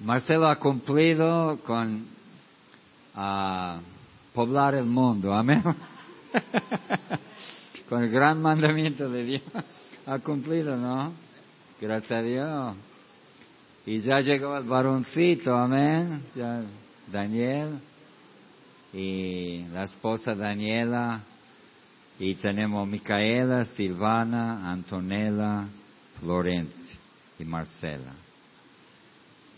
[0.00, 2.06] Marcelo ha cumplido con
[3.14, 3.80] ah,
[4.32, 5.62] poblar el mundo, amén.
[7.88, 9.42] con el gran mandamiento de Dios.
[10.06, 11.12] Ha cumplido, ¿no?
[11.78, 12.76] Gracias a Dios.
[13.84, 16.22] Y ya llegó el varoncito, amén.
[16.34, 16.62] Ya,
[17.12, 17.78] Daniel.
[18.94, 21.20] Y la esposa Daniela.
[22.18, 25.66] Y tenemos Micaela, Silvana, Antonella,
[26.20, 26.96] Florencia
[27.38, 28.29] y Marcela.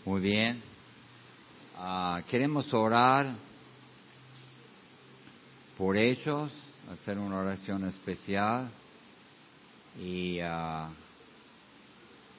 [0.05, 0.61] Muy bien.
[1.77, 3.35] Ah, queremos orar
[5.77, 6.51] por ellos,
[6.91, 8.69] hacer una oración especial
[9.97, 10.89] y ah,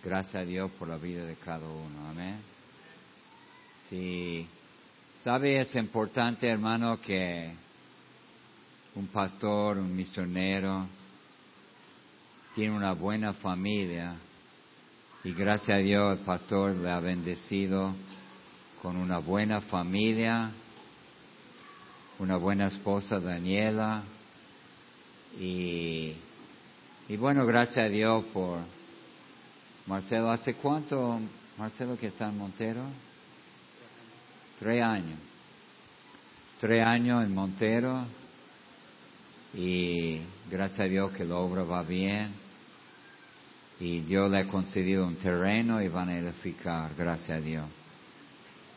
[0.04, 2.06] gracias a Dios por la vida de cada uno.
[2.10, 2.36] Amén.
[3.88, 4.46] Sí.
[5.22, 7.50] Sabe, es importante, hermano, que
[8.94, 10.86] un pastor, un misionero,
[12.54, 14.14] tiene una buena familia
[15.24, 17.94] y gracias a Dios el pastor le ha bendecido
[18.82, 20.50] con una buena familia,
[22.18, 24.02] una buena esposa Daniela
[25.40, 26.12] y,
[27.08, 28.58] y bueno, gracias a Dios por
[29.86, 30.30] Marcelo.
[30.30, 31.18] ¿Hace cuánto,
[31.56, 32.82] Marcelo, que está en Montero?
[34.58, 35.18] Tres años.
[36.60, 38.04] Tres años en Montero
[39.54, 42.43] y gracias a Dios que la obra va bien
[43.80, 47.66] y Dios le ha concedido un terreno y van a edificar, gracias a Dios.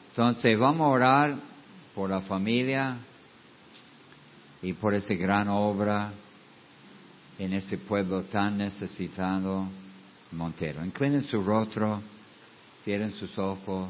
[0.09, 1.35] Entonces vamos a orar
[1.93, 2.97] por la familia
[4.61, 6.11] y por esa gran obra
[7.37, 9.67] en ese pueblo tan necesitado,
[10.31, 10.83] Montero.
[10.83, 12.01] Inclinen su rostro,
[12.83, 13.89] cierren sus ojos.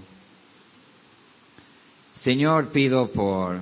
[2.18, 3.62] Señor, pido por,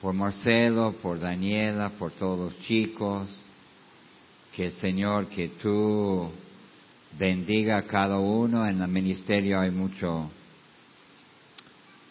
[0.00, 3.28] por Marcelo, por Daniela, por todos los chicos,
[4.54, 6.30] que Señor, que tú
[7.18, 8.64] bendiga a cada uno.
[8.66, 10.30] En el ministerio hay mucho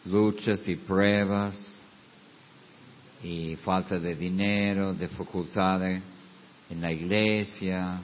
[0.06, 1.58] luchas y pruebas
[3.24, 6.04] y falta de dinero, dificultades
[6.70, 8.02] en la iglesia,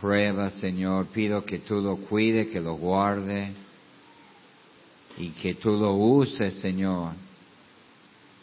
[0.00, 1.08] pruebas, Señor.
[1.08, 3.52] Pido que tú lo cuide, que lo guarde
[5.18, 7.12] y que tú lo uses, Señor,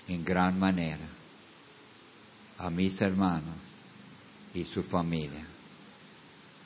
[0.07, 1.07] en gran manera.
[2.59, 3.70] A mis hermanos
[4.53, 5.45] y su familia.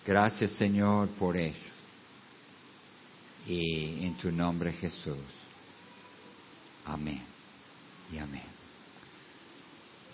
[0.05, 1.55] Gracias Señor por ello.
[3.47, 5.17] Y en tu nombre Jesús.
[6.85, 7.21] Amén.
[8.11, 8.55] Y amén.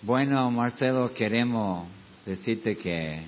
[0.02, 1.86] Bueno, Marcelo, queremos
[2.26, 3.22] decirte que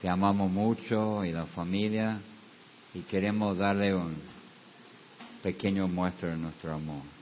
[0.00, 2.20] te amamos mucho y la familia
[2.92, 4.16] y queremos darle un
[5.42, 7.15] pequeño muestra de nuestro amor.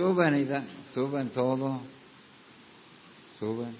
[0.00, 0.54] ဆိုဗန်ဣဒ
[0.92, 1.74] ဆိုဗန်သောသော
[3.38, 3.72] ဆိုဗန်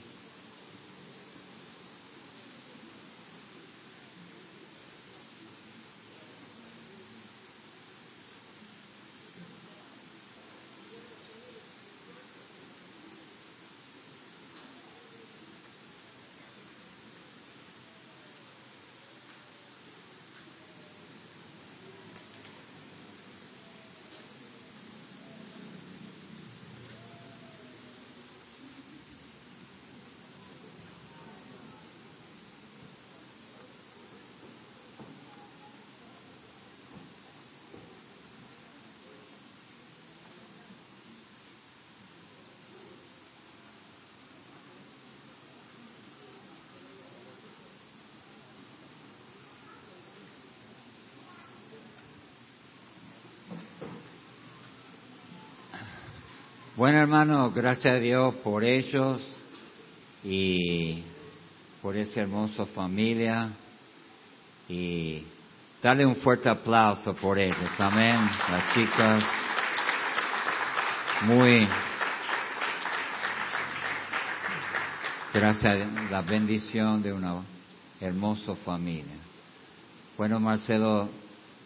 [56.79, 59.21] Bueno, hermano, gracias a Dios por ellos
[60.23, 61.03] y
[61.83, 63.51] por esa hermosa familia
[64.69, 65.25] y
[65.83, 67.69] darle un fuerte aplauso por ellos.
[67.79, 68.15] Amén.
[68.49, 69.25] Las chicas,
[71.23, 71.67] muy
[75.35, 77.43] gracias a la bendición de una
[78.01, 79.17] hermosa familia.
[80.17, 81.09] Bueno, Marcelo,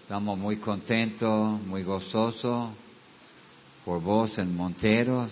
[0.05, 2.70] estamos muy contentos, muy gozosos
[3.84, 5.31] por vos en Monteros,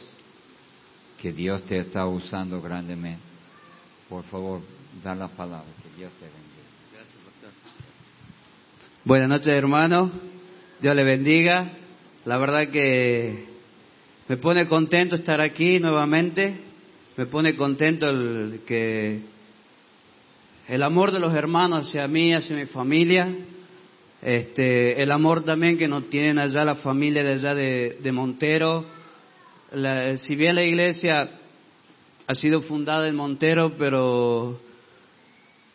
[1.21, 3.23] que Dios te está usando grandemente.
[4.09, 4.61] Por favor,
[5.05, 6.51] da la palabra, que Dios te bendiga.
[6.93, 7.51] Gracias, doctor.
[9.05, 10.11] Buenas noches, hermano.
[10.81, 11.73] Dios le bendiga.
[12.25, 13.47] La verdad que
[14.29, 16.61] me pone contento estar aquí nuevamente.
[17.17, 19.21] Me pone contento el que
[20.69, 23.29] el amor de los hermanos hacia mí, hacia mi familia.
[24.23, 28.85] Este, el amor también que nos tienen allá la familia de allá de, Montero.
[30.19, 31.31] si bien la iglesia
[32.27, 34.61] ha sido fundada en Montero, pero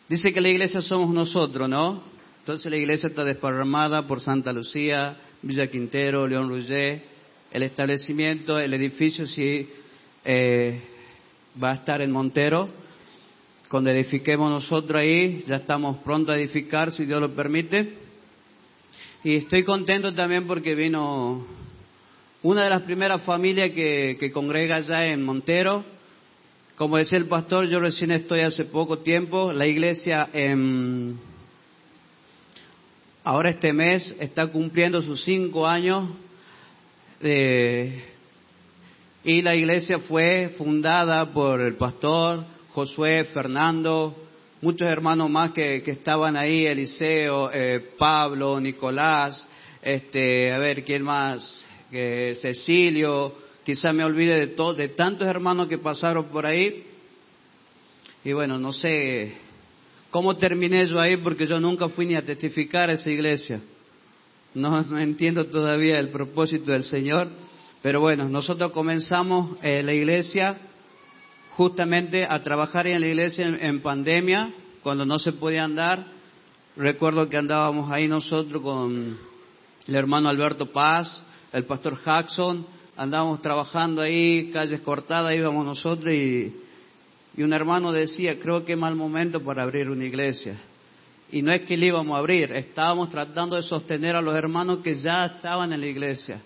[0.08, 2.02] dice que la iglesia somos nosotros, ¿no?
[2.38, 7.02] Entonces la iglesia está desparramada por Santa Lucía, Villa Quintero, León Rouget.
[7.52, 9.68] El establecimiento, el edificio sí
[10.24, 10.80] eh,
[11.62, 12.68] va a estar en Montero.
[13.68, 18.05] Cuando edifiquemos nosotros ahí, ya estamos prontos a edificar, si Dios lo permite.
[19.26, 21.44] Y estoy contento también porque vino
[22.44, 25.84] una de las primeras familias que, congrega allá en Montero.
[26.76, 29.50] Como decía el pastor, yo recién estoy hace poco tiempo.
[29.50, 30.28] La iglesia
[33.24, 36.08] ahora este mes está cumpliendo sus cinco años
[37.20, 38.04] eh,
[39.24, 44.25] y la iglesia fue fundada por el pastor Josué Fernando,
[44.60, 49.46] muchos hermanos más que, estaban ahí, Eliseo, eh, Pablo, Nicolás,
[49.82, 51.66] este, a ver, ¿quién más?
[51.90, 56.84] Cecilio, quizá me olvide de todos, de tantos hermanos que pasaron por ahí.
[58.24, 59.34] Y bueno, no sé
[60.10, 63.60] cómo terminé yo ahí porque yo nunca fui ni a testificar a esa iglesia.
[64.54, 67.28] No, no entiendo todavía el propósito del Señor,
[67.82, 70.56] pero bueno, nosotros comenzamos eh, la iglesia
[71.56, 76.04] justamente a trabajar en la iglesia en, pandemia, cuando no se podía andar.
[76.76, 79.18] Recuerdo que andábamos ahí nosotros con
[79.86, 81.22] el hermano Alberto Paz,
[81.54, 86.54] el pastor Jackson, andábamos trabajando ahí, calles cortadas, íbamos nosotros y,
[87.34, 90.58] y un hermano decía, creo que es mal momento para abrir una iglesia.
[91.32, 94.80] Y no es que le íbamos a abrir, estábamos tratando de sostener a los hermanos
[94.80, 96.42] que ya estaban en la iglesia.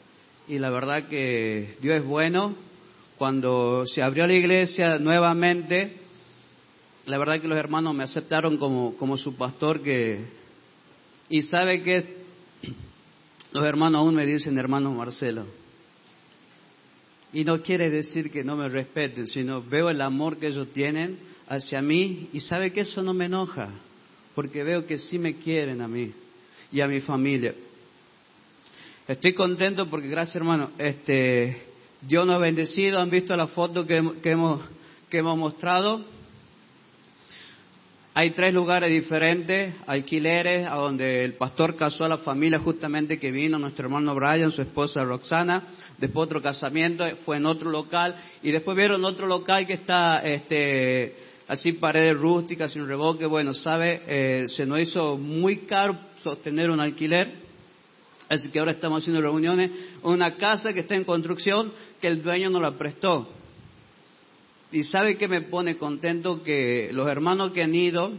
[0.46, 2.69] Y la verdad que Dios es bueno.
[3.20, 5.94] Cuando se abrió la iglesia nuevamente,
[7.04, 10.24] la verdad que los hermanos me aceptaron como, como su pastor que,
[11.28, 12.02] y sabe que
[13.52, 15.44] los hermanos aún me dicen hermano Marcelo.
[17.34, 21.18] Y no quiere decir que no me respeten, sino veo el amor que ellos tienen
[21.46, 23.68] hacia mí y sabe que eso no me enoja
[24.34, 26.10] porque veo que sí me quieren a mí
[26.72, 27.54] y a mi familia.
[29.06, 31.68] Estoy contento porque gracias hermano, este,
[32.02, 34.60] Dios nos ha bendecido, han visto la foto que, hemos,
[35.10, 36.02] que hemos mostrado.
[38.14, 43.30] Hay tres lugares diferentes, alquileres, a donde el pastor casó a la familia justamente que
[43.30, 45.62] vino, nuestro hermano Brian, su esposa Roxana,
[45.98, 51.14] después otro casamiento, fue en otro local, y después vieron otro local que está, este,
[51.48, 56.80] así paredes rústicas, sin revoque, bueno, sabe, eh, se nos hizo muy caro sostener un
[56.80, 57.49] alquiler,
[58.30, 59.70] así que ahora estamos haciendo reuniones,
[60.02, 63.28] una casa que está en construcción que el dueño nos la prestó.
[64.70, 68.12] Y sabe que me pone contento que los hermanos que han ido,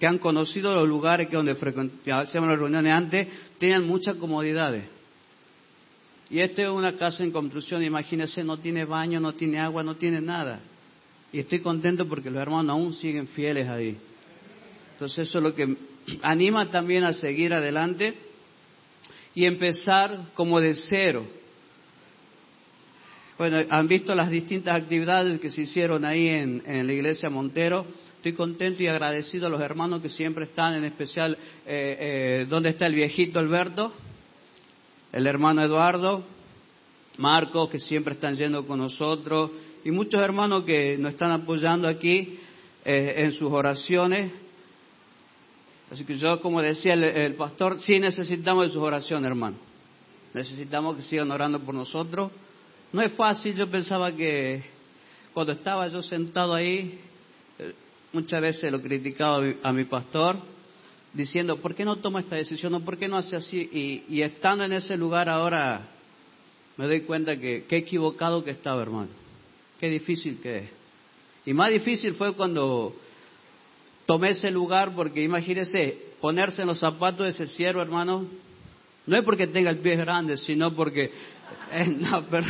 [0.00, 3.28] que han conocido los lugares que donde hacíamos las reuniones antes,
[3.58, 4.84] tenían muchas comodidades.
[6.28, 9.94] Y esta es una casa en construcción, imagínense, no tiene baño, no tiene agua, no
[9.94, 10.58] tiene nada.
[11.32, 13.96] Y estoy contento porque los hermanos aún siguen fieles ahí.
[14.94, 15.76] Entonces eso es lo que
[16.22, 18.14] anima también a seguir adelante
[19.34, 21.26] y empezar como de cero.
[23.38, 27.86] Bueno, han visto las distintas actividades que se hicieron ahí en, la iglesia Montero.
[28.16, 31.36] Estoy contento y agradecido a los hermanos que siempre están, en especial,
[31.66, 33.92] eh, eh, ¿dónde está el viejito Alberto?
[35.12, 36.24] El hermano Eduardo,
[37.16, 39.50] Marcos, que siempre están yendo con nosotros,
[39.84, 42.38] y muchos hermanos que nos están apoyando aquí
[42.84, 44.30] eh, en sus oraciones.
[45.92, 49.56] Así que yo, como decía el, pastor, sí necesitamos de sus oraciones, hermano.
[50.32, 52.30] Necesitamos que sigan orando por nosotros.
[52.92, 54.62] No es fácil, yo pensaba que
[55.34, 56.98] cuando estaba yo sentado ahí,
[57.58, 57.74] eh,
[58.12, 60.36] muchas veces lo criticaba a mi, pastor,
[61.12, 62.74] diciendo, ¿por qué no toma esta decisión?
[62.74, 63.58] ¿O por qué no hace así?
[63.58, 65.82] Y, y estando en ese lugar ahora,
[66.78, 69.22] me doy cuenta que qué equivocado que estaba, hermano
[69.82, 70.70] qué difícil que es.
[71.44, 72.94] Y más difícil fue cuando
[74.12, 78.26] tomé ese lugar, porque imagínese, ponerse en los zapatos de ese siervo, hermano,
[79.06, 81.04] no es porque tenga el pie grande, sino porque,
[81.72, 82.46] eh, no, pero,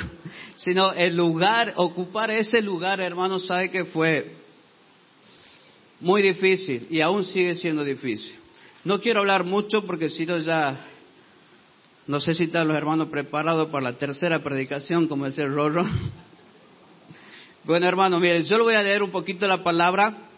[0.57, 4.35] sino el lugar, ocupar ese lugar, hermano, sabe que fue
[6.01, 8.35] muy difícil y aún sigue siendo difícil.
[8.83, 10.85] No quiero hablar mucho porque si no ya,
[12.09, 15.85] no sé si están los hermanos preparados para la tercera predicación, como decía Rorro.
[17.65, 20.32] Bueno, hermano, miren, yo le voy a leer un poquito la palabra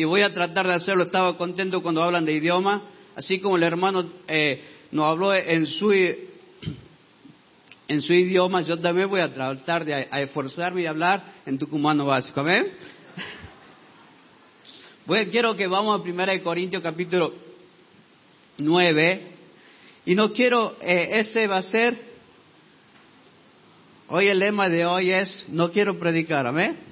[0.00, 1.02] y voy a tratar de hacerlo.
[1.02, 2.84] Estaba contento cuando hablan de idioma,
[3.16, 9.20] así como el hermano eh, nos habló en su, en su idioma, yo también voy
[9.20, 12.40] a tratar de esforzarme y hablar en tucumano básico.
[12.40, 12.68] ¿Amén?
[15.30, 17.34] quiero que vamos a 1 Corintios capítulo
[18.56, 19.26] 9
[20.06, 21.94] Y no quiero, eh, ese va a ser,
[24.08, 26.89] hoy el lema de hoy es, no quiero predicar, amén.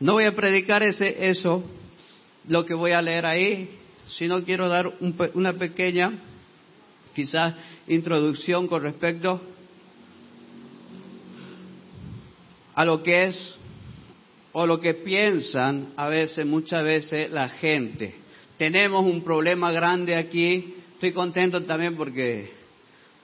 [0.00, 1.64] No voy a predicar ese, eso,
[2.46, 4.92] lo que voy a leer ahí, sino quiero dar
[5.34, 6.12] una pequeña,
[7.14, 7.54] quizás,
[7.88, 9.40] introducción con respecto
[12.74, 13.58] a lo que es
[14.52, 18.14] o lo que piensan a veces, muchas veces, la gente.
[18.56, 20.76] Tenemos un problema grande aquí.
[20.94, 22.52] Estoy contento también porque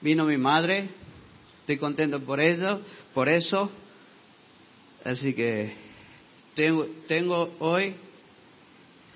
[0.00, 0.88] vino mi madre.
[1.60, 2.80] Estoy contento por eso,
[3.14, 3.70] por eso.
[5.04, 5.83] Así que
[6.54, 7.94] tengo, tengo hoy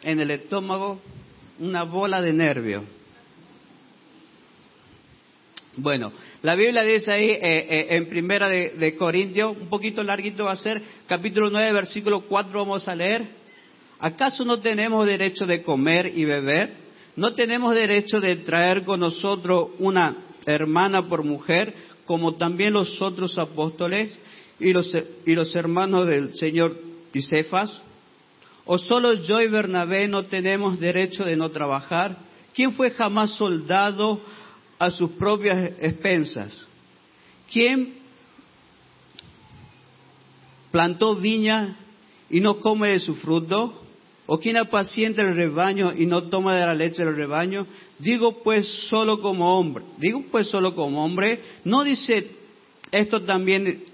[0.02, 1.00] en el estómago
[1.58, 2.84] una bola de nervio.
[5.76, 10.52] Bueno, la Biblia dice ahí eh, eh, en Primera de, Corintios, un poquito larguito va
[10.52, 13.26] a ser, capítulo 9, versículo 4 vamos a leer.
[14.00, 16.72] ¿Acaso no tenemos derecho de comer y beber?
[17.14, 20.16] ¿No tenemos derecho de traer con nosotros una
[20.46, 24.18] hermana por mujer, como también los otros apóstoles
[24.58, 27.82] y los, y los hermanos del Señor Isefas?
[28.64, 32.16] ¿O solo yo y Bernabé no tenemos derecho de no trabajar?
[32.54, 34.20] ¿Quién fue jamás soldado
[34.78, 36.66] a sus propias expensas.
[37.52, 37.94] ¿Quién
[40.70, 41.76] plantó viña
[42.30, 43.82] y no come de su fruto?
[44.26, 47.66] ¿O quién apacienta el rebaño y no toma de la leche del rebaño?
[47.98, 49.84] Digo pues solo como hombre.
[49.96, 51.40] Digo pues solo como hombre.
[51.64, 52.30] No dice
[52.90, 53.84] esto también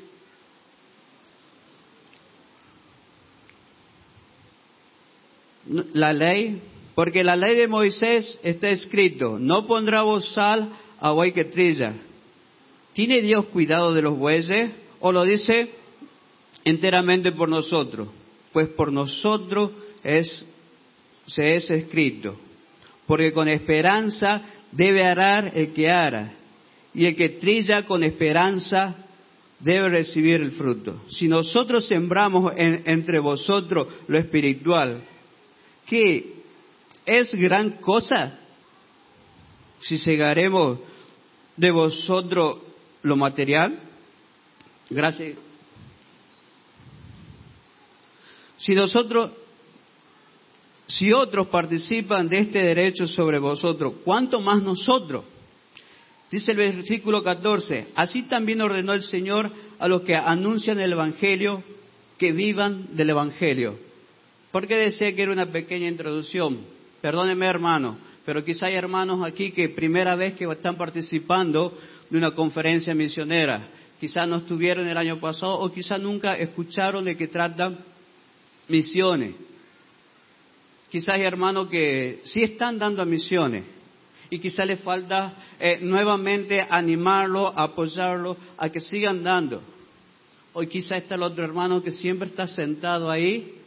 [5.92, 6.60] la ley
[6.94, 11.92] porque la ley de Moisés está escrito, no pondrá vos sal a buey que trilla.
[12.92, 15.70] ¿Tiene Dios cuidado de los bueyes o lo dice
[16.64, 18.08] enteramente por nosotros?
[18.52, 19.72] Pues por nosotros
[20.04, 20.46] es,
[21.26, 22.38] se es escrito.
[23.06, 26.32] Porque con esperanza debe arar el que ara,
[26.94, 28.94] y el que trilla con esperanza
[29.58, 31.02] debe recibir el fruto.
[31.08, 35.02] Si nosotros sembramos entre vosotros lo espiritual,
[35.86, 36.34] ¿qué
[37.06, 38.38] es gran cosa
[39.80, 40.78] si cegaremos
[41.56, 42.58] de vosotros
[43.02, 43.78] lo material.
[44.90, 45.36] Gracias.
[48.56, 49.30] Si nosotros,
[50.86, 55.24] si otros participan de este derecho sobre vosotros, ¿cuánto más nosotros?
[56.30, 61.62] Dice el versículo 14, así también ordenó el Señor a los que anuncian el Evangelio
[62.18, 63.78] que vivan del Evangelio.
[64.54, 66.60] ¿Por qué decía que era una pequeña introducción?
[67.00, 71.76] Perdóneme hermano, pero quizá hay hermanos aquí que primera vez que están participando
[72.08, 73.66] de una conferencia misionera.
[73.98, 77.80] Quizá no estuvieron el año pasado o quizá nunca escucharon de qué tratan
[78.68, 79.34] misiones.
[80.88, 83.64] Quizá hay hermanos que sí están dando a misiones
[84.30, 89.64] y quizá les falta eh, nuevamente animarlo, apoyarlo a que sigan dando.
[90.52, 93.63] Hoy quizá está el otro hermano que siempre está sentado ahí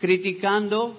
[0.00, 0.98] criticando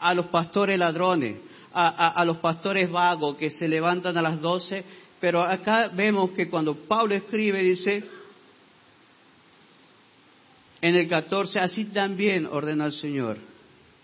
[0.00, 1.36] a los pastores ladrones,
[1.72, 4.84] a, los pastores vagos que se levantan a las doce,
[5.20, 8.04] pero acá vemos que cuando Pablo escribe dice,
[10.80, 13.38] en el 14, así también ordena el Señor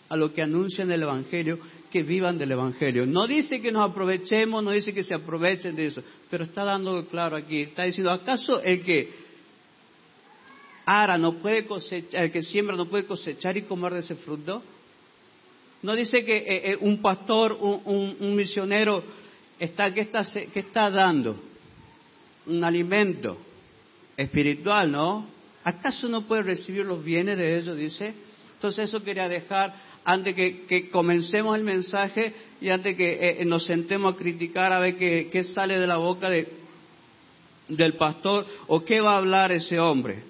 [0.08, 1.58] a los que anuncian el Evangelio
[1.90, 3.06] que vivan del Evangelio.
[3.06, 7.06] No dice que nos aprovechemos, no dice que se aprovechen de eso, pero está dando
[7.06, 9.08] claro aquí, está diciendo, ¿acaso el que
[10.90, 14.62] ara no puede cosechar, el que siembra no puede cosechar y comer de ese fruto?
[15.82, 19.02] No dice que eh, eh, un pastor, un, misionero,
[19.58, 21.36] está, ¿qué está, está dando?
[22.46, 23.38] Un alimento
[24.16, 25.26] espiritual, ¿no?
[25.64, 27.76] ¿Acaso no puede recibir los bienes de ellos?
[27.76, 28.12] Dice.
[28.54, 34.14] Entonces eso quería dejar antes que, comencemos el mensaje y antes que eh, nos sentemos
[34.14, 36.48] a criticar a ver qué, sale de la boca de,
[37.68, 40.29] del pastor o qué va a hablar ese hombre.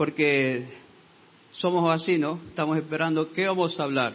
[0.00, 0.64] Porque
[1.52, 2.40] somos así, ¿no?
[2.48, 4.14] Estamos esperando qué vamos a hablar.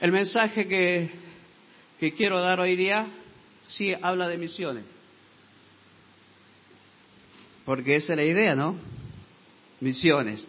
[0.00, 1.10] El mensaje que,
[2.16, 3.06] quiero dar hoy día
[3.64, 4.84] sí habla de misiones.
[7.66, 8.78] Porque esa es la idea, ¿no?
[9.78, 10.48] Misiones.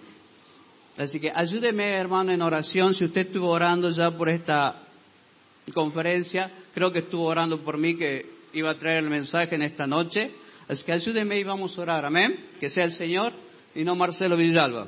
[0.98, 2.94] Así que ayúdeme, hermano, en oración.
[2.94, 4.84] Si usted estuvo orando ya por esta
[5.74, 9.86] conferencia, creo que estuvo orando por mí que iba a traer el mensaje en esta
[9.86, 10.45] noche.
[10.68, 12.06] Así que ayúdeme y vamos a orar.
[12.06, 12.36] Amén.
[12.60, 13.34] Que sea el Señor
[13.76, 14.88] y no Marcelo Villalba.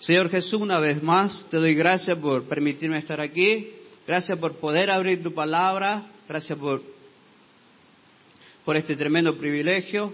[0.00, 3.70] Señor Jesús, una vez más te doy gracias por permitirme estar aquí.
[4.06, 6.10] Gracias por poder abrir tu palabra.
[6.28, 6.82] Gracias por,
[8.64, 10.12] por este tremendo privilegio.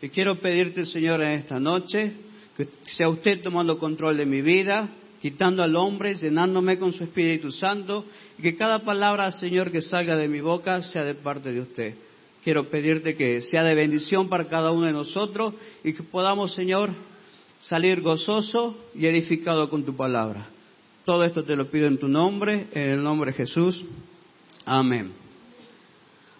[0.00, 2.12] Y quiero pedirte, Señor, en esta noche,
[2.56, 4.88] que sea usted tomando control de mi vida,
[5.20, 8.04] quitando al hombre, llenándome con su Espíritu Santo,
[8.38, 11.94] y que cada palabra, Señor, que salga de mi boca sea de parte de usted.
[12.44, 15.54] Quiero pedirte que sea de bendición para cada uno de nosotros
[15.84, 16.90] y que podamos, Señor,
[17.60, 20.48] salir gozoso y edificado con tu palabra.
[21.04, 23.84] Todo esto te lo pido en tu nombre, en el nombre de Jesús.
[24.64, 25.12] Amén.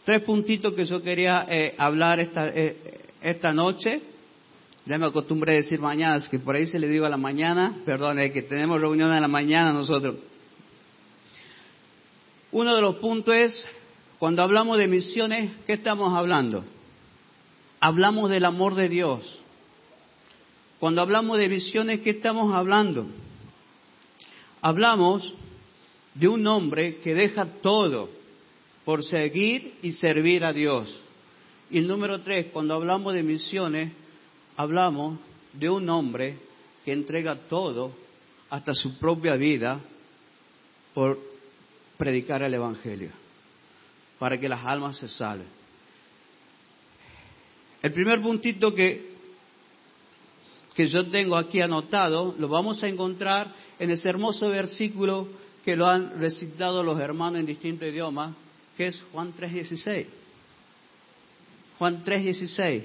[0.04, 2.76] Tres puntitos que yo quería eh, hablar esta, eh,
[3.20, 4.00] esta noche.
[4.86, 7.18] Ya me acostumbré a decir mañana, es que por ahí se le digo a la
[7.18, 10.16] mañana, perdón, es que tenemos reunión a la mañana nosotros.
[12.52, 13.68] Uno de los puntos es,
[14.18, 16.64] cuando hablamos de misiones, ¿qué estamos hablando?
[17.80, 19.40] Hablamos del amor de Dios.
[20.80, 23.06] Cuando hablamos de misiones, ¿qué estamos hablando?
[24.60, 25.34] Hablamos
[26.14, 28.10] de un hombre que deja todo
[28.84, 31.04] por seguir y servir a Dios.
[31.70, 33.92] Y el número tres, cuando hablamos de misiones,
[34.56, 35.18] hablamos
[35.52, 36.38] de un hombre
[36.84, 37.92] que entrega todo,
[38.50, 39.80] hasta su propia vida,
[40.94, 41.20] por
[41.98, 43.10] predicar el Evangelio,
[44.18, 45.46] para que las almas se salven.
[47.82, 49.12] El primer puntito que,
[50.74, 55.28] que yo tengo aquí anotado, lo vamos a encontrar en ese hermoso versículo
[55.64, 58.34] que lo han recitado los hermanos en distintos idiomas,
[58.76, 60.06] que es Juan 3.16.
[61.78, 62.82] Juan 3.16.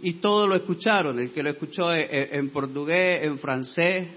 [0.00, 4.08] Y todos lo escucharon, el que lo escuchó en portugués, en francés.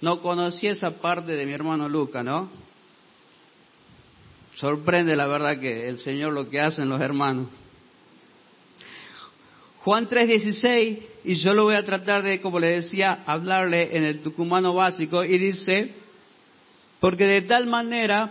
[0.00, 2.48] No conocía esa parte de mi hermano Luca, ¿no?
[4.54, 7.48] Sorprende la verdad que el Señor lo que hacen los hermanos.
[9.82, 14.20] Juan 3:16, y yo lo voy a tratar de, como le decía, hablarle en el
[14.20, 15.92] tucumano básico, y dice,
[17.00, 18.30] porque de tal manera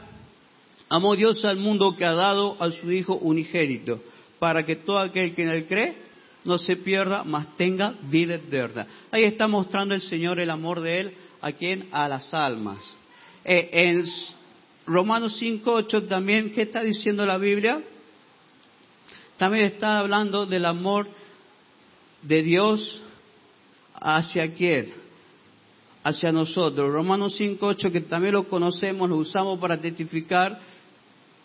[0.89, 3.99] amó Dios al mundo que ha dado a su Hijo unigénito,
[4.37, 6.09] para que todo aquel que en él cree
[6.45, 8.87] no se pierda, mas tenga vida eterna.
[9.11, 12.77] Ahí está mostrando el Señor el amor de Él a quien a las almas.
[13.43, 13.69] Eh,
[14.89, 17.81] Romanos 5.8 también, ¿qué está diciendo la Biblia?
[19.37, 21.07] También está hablando del amor
[22.23, 23.01] de Dios
[23.93, 24.93] hacia quién?
[26.03, 26.91] Hacia nosotros.
[26.91, 30.59] Romanos 5.8, que también lo conocemos, lo usamos para testificar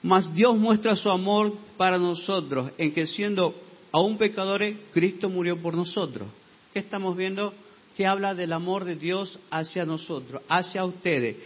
[0.04, 3.54] mas Dios muestra su amor para nosotros en que siendo
[3.90, 6.28] aún pecadores, Cristo murió por nosotros.
[6.74, 7.54] ¿Qué estamos viendo?
[7.96, 11.37] Que habla del amor de Dios hacia nosotros, hacia ustedes.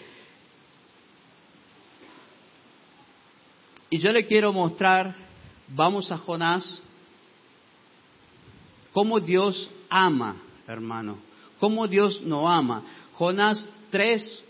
[3.91, 5.15] Y yo le quiero mostrar,
[5.69, 6.83] vamos a Jonás,
[8.93, 11.19] cómo Dios ama, hermano,
[11.59, 12.83] cómo Dios no ama.
[13.15, 14.45] Jonás 3,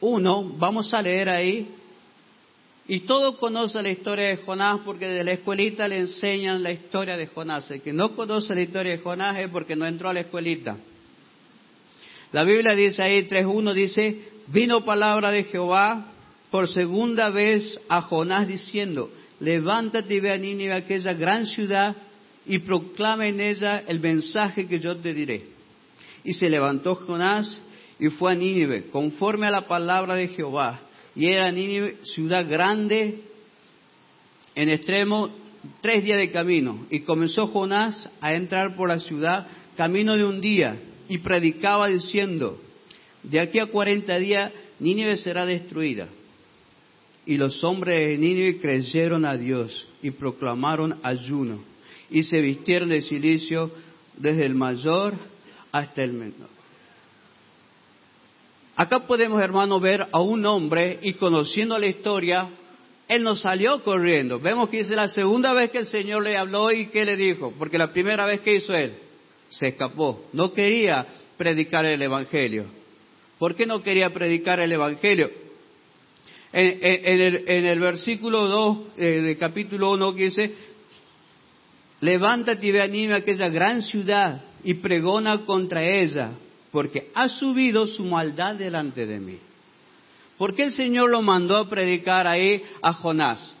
[0.00, 1.74] Uno, vamos a leer ahí,
[2.88, 7.16] y todo conoce la historia de Jonás porque de la escuelita le enseñan la historia
[7.16, 7.68] de Jonás.
[7.70, 10.76] El que no conoce la historia de Jonás es porque no entró a la escuelita.
[12.30, 16.06] La Biblia dice ahí 3.1, dice, vino palabra de Jehová
[16.50, 21.96] por segunda vez a Jonás diciendo, levántate y ve a Nínive, aquella gran ciudad,
[22.46, 25.48] y proclama en ella el mensaje que yo te diré.
[26.22, 27.62] Y se levantó Jonás
[27.98, 30.80] y fue a Nínive, conforme a la palabra de Jehová.
[31.14, 33.22] Y era Nínive ciudad grande,
[34.54, 35.30] en extremo,
[35.80, 36.86] tres días de camino.
[36.90, 40.78] Y comenzó Jonás a entrar por la ciudad, camino de un día,
[41.08, 42.60] y predicaba diciendo,
[43.30, 46.08] de aquí a cuarenta días Nínive será destruida.
[47.24, 51.60] Y los hombres de Nínive creyeron a Dios y proclamaron ayuno,
[52.10, 53.72] y se vistieron de silicio
[54.16, 55.14] desde el mayor
[55.72, 56.48] hasta el menor.
[58.76, 62.48] Acá podemos, hermano, ver a un hombre y conociendo la historia,
[63.08, 64.38] él no salió corriendo.
[64.38, 67.54] Vemos que es la segunda vez que el Señor le habló y que le dijo,
[67.58, 68.94] porque la primera vez que hizo él,
[69.48, 70.26] se escapó.
[70.32, 72.66] No quería predicar el Evangelio.
[73.38, 75.30] ¿Por qué no quería predicar el Evangelio?
[76.52, 80.54] En, el, versículo 2 eh, del capítulo 1 que dice,
[82.00, 86.30] levántate y ve anime a aquella gran ciudad y pregona contra ella,
[86.72, 89.38] porque ha subido su maldad delante de mí.
[90.38, 93.54] ¿Por qué el Señor lo mandó a predicar ahí a Jonás?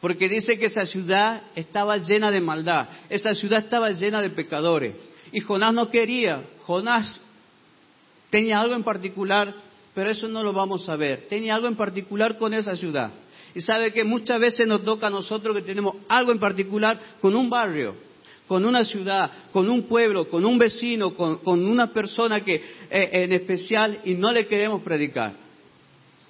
[0.00, 4.94] Porque dice que esa ciudad estaba llena de maldad, esa ciudad estaba llena de pecadores.
[5.32, 7.20] Y Jonás no quería, Jonás
[8.30, 9.54] tenía algo en particular,
[9.94, 11.26] pero eso no lo vamos a ver.
[11.28, 13.10] Tenía algo en particular con esa ciudad.
[13.54, 17.34] Y sabe que muchas veces nos toca a nosotros que tenemos algo en particular con
[17.34, 17.94] un barrio,
[18.46, 22.56] con una ciudad, con un pueblo, con un vecino, con, una persona que
[22.90, 25.32] eh, en especial y no le queremos predicar.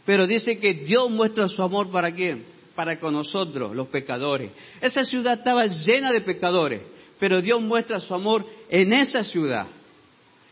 [0.04, 2.44] Pero dice que Dios muestra su amor para quién?
[2.76, 4.52] Para con nosotros, los pecadores.
[4.80, 6.80] Esa ciudad estaba llena de pecadores,
[7.18, 9.66] pero Dios muestra su amor en esa ciudad.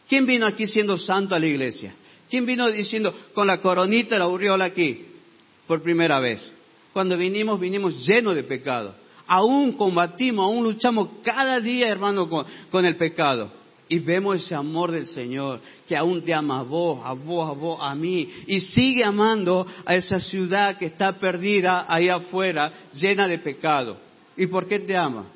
[0.09, 1.95] ¿Quién vino aquí siendo santo a la iglesia?
[2.29, 5.07] ¿Quién vino diciendo con la coronita, la aureola aquí,
[5.67, 6.53] por primera vez?
[6.93, 8.95] Cuando vinimos, vinimos llenos de pecado.
[9.27, 13.51] Aún combatimos, aún luchamos cada día, hermano, con, el pecado.
[13.89, 17.53] Y vemos ese amor del Señor, que aún te ama a vos, a vos, a
[17.53, 18.29] vos, a mí.
[18.47, 23.97] Y sigue amando a esa ciudad que está perdida ahí afuera, llena de pecado.
[24.37, 25.27] ¿Y por qué te ama?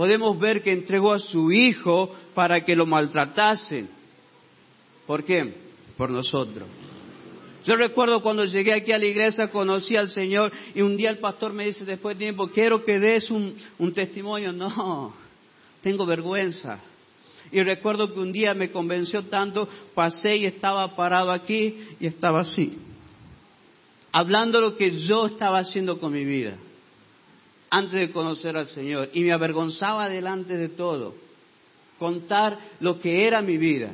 [0.00, 3.86] Podemos ver que entregó a su Hijo para que lo maltratasen.
[5.06, 5.52] ¿Por qué?
[5.94, 6.66] Por nosotros.
[7.66, 11.18] Yo recuerdo cuando llegué aquí a la iglesia, conocí al Señor y un día el
[11.18, 13.54] pastor me dice después de tiempo, quiero que des un,
[13.94, 14.54] testimonio.
[14.54, 15.12] No,
[15.82, 16.78] tengo vergüenza.
[17.52, 22.40] Y recuerdo que un día me convenció tanto, pasé y estaba parado aquí y estaba
[22.40, 22.78] así,
[24.12, 26.56] hablando lo que yo estaba haciendo con mi vida
[27.70, 29.10] antes de conocer al Señor.
[29.12, 31.14] Y me avergonzaba delante de todo,
[31.98, 33.92] contar lo que era mi vida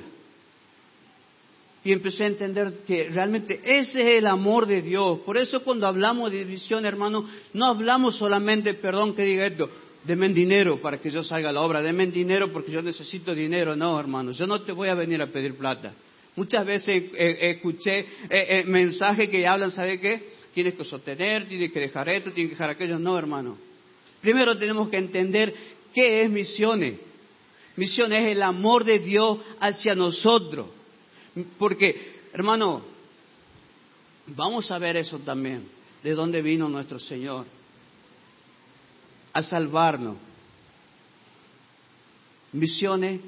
[1.87, 5.21] y empecé a entender que realmente ese es el amor de Dios.
[5.21, 9.71] Por eso cuando hablamos de división, hermano, no hablamos solamente, perdón que diga esto,
[10.03, 13.77] denme dinero para que yo salga a la obra, denme dinero porque yo necesito dinero.
[13.77, 15.93] No, hermano, yo no te voy a venir a pedir plata.
[16.35, 20.29] Muchas veces escuché eh, eh, mensajes que hablan, ¿sabe qué?
[20.57, 22.99] Tienes que sostener, tienes que dejar esto, tienes que dejar aquello.
[22.99, 23.59] No, hermano.
[24.23, 25.55] Primero tenemos que entender
[25.93, 26.99] qué es misiones.
[27.77, 30.69] Misiones es el amor de Dios hacia nosotros.
[31.59, 32.81] Porque, hermano,
[34.29, 35.69] vamos a ver eso también,
[36.03, 37.45] de dónde vino nuestro Señor,
[39.35, 40.17] a salvarnos.
[42.53, 43.21] Misiones,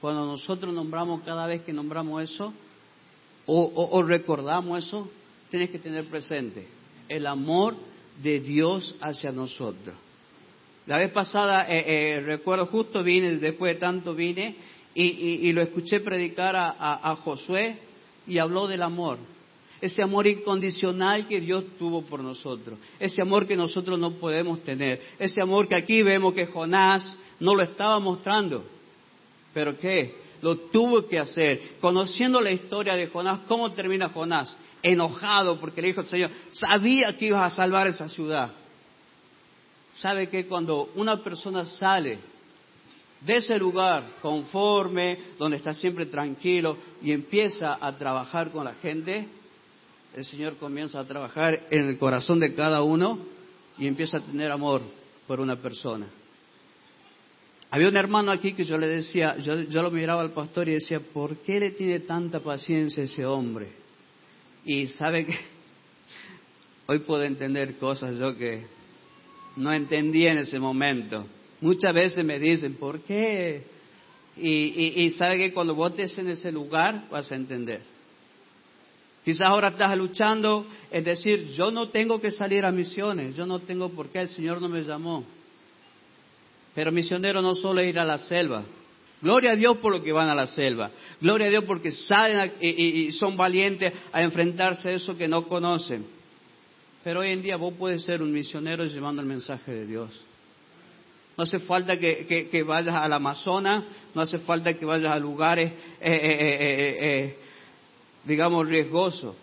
[0.00, 2.52] cuando nosotros nombramos cada vez que nombramos eso,
[3.46, 5.08] o, recordamos eso,
[5.52, 6.66] tienes que tener presente
[7.10, 7.76] el amor
[8.22, 9.94] de Dios hacia nosotros.
[10.86, 14.56] La vez pasada, eh, eh, recuerdo justo vine, después de tanto vine,
[14.94, 17.76] y, lo escuché predicar a, Josué
[18.26, 19.18] y habló del amor.
[19.82, 22.78] Ese amor incondicional que Dios tuvo por nosotros.
[22.98, 25.02] Ese amor que nosotros no podemos tener.
[25.18, 28.64] Ese amor que aquí vemos que Jonás no lo estaba mostrando.
[29.52, 30.14] ¿Pero qué?
[30.40, 31.60] Lo tuvo que hacer.
[31.80, 34.56] Conociendo la historia de Jonás, ¿cómo termina Jonás?
[34.82, 38.50] Enojado porque le dijo al Señor, sabía que ibas a salvar esa ciudad.
[39.94, 42.18] ¿Sabe que cuando una persona sale
[43.20, 49.28] de ese lugar conforme, donde está siempre tranquilo y empieza a trabajar con la gente,
[50.16, 53.18] el Señor comienza a trabajar en el corazón de cada uno
[53.78, 54.82] y empieza a tener amor
[55.26, 56.06] por una persona.
[57.70, 61.00] Había un hermano aquí que yo le decía, yo, lo miraba al pastor y decía,
[61.00, 63.81] ¿por qué le tiene tanta paciencia ese hombre?
[64.64, 65.34] Y sabe que
[66.86, 68.64] hoy puedo entender cosas yo que
[69.56, 71.26] no entendí en ese momento.
[71.60, 73.64] Muchas veces me dicen, ¿por qué?
[74.36, 77.82] Y, sabe que cuando votes en ese lugar vas a entender.
[79.24, 83.60] Quizás ahora estás luchando, es decir, yo no tengo que salir a misiones, yo no
[83.60, 85.24] tengo por qué, el Señor no me llamó.
[86.74, 88.64] Pero misionero no solo es ir a la selva.
[89.22, 90.90] Gloria a Dios por lo que van a la selva.
[91.20, 96.04] Gloria a Dios porque salen y, son valientes a enfrentarse a eso que no conocen.
[97.04, 100.24] Pero hoy en día vos puedes ser un misionero llevando el mensaje de Dios.
[101.36, 106.10] No hace falta que, vayas al Amazonas, no hace falta que vayas a lugares, eh,
[106.10, 107.36] eh, eh,
[108.24, 109.36] digamos, riesgosos.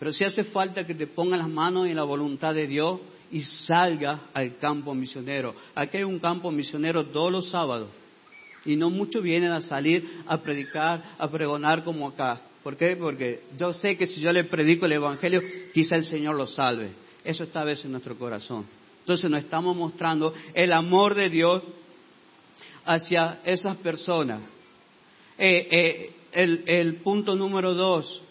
[0.00, 3.40] Pero sí hace falta que te pongas las manos en la voluntad de Dios y
[3.40, 5.54] salga al campo misionero.
[5.76, 8.01] Aquí hay un campo misionero todos los sábados.
[8.64, 12.40] Y no muchos vienen a salir a predicar, a pregonar como acá.
[12.62, 12.96] ¿Por qué?
[12.96, 15.42] Porque yo sé que si yo le predico el Evangelio,
[15.74, 16.90] quizá el Señor lo salve.
[17.24, 18.66] Eso está a veces en nuestro corazón.
[19.00, 21.64] Entonces nos estamos mostrando el amor de Dios
[22.84, 24.40] hacia esas personas.
[25.38, 28.22] Eh, eh, el, punto número dos.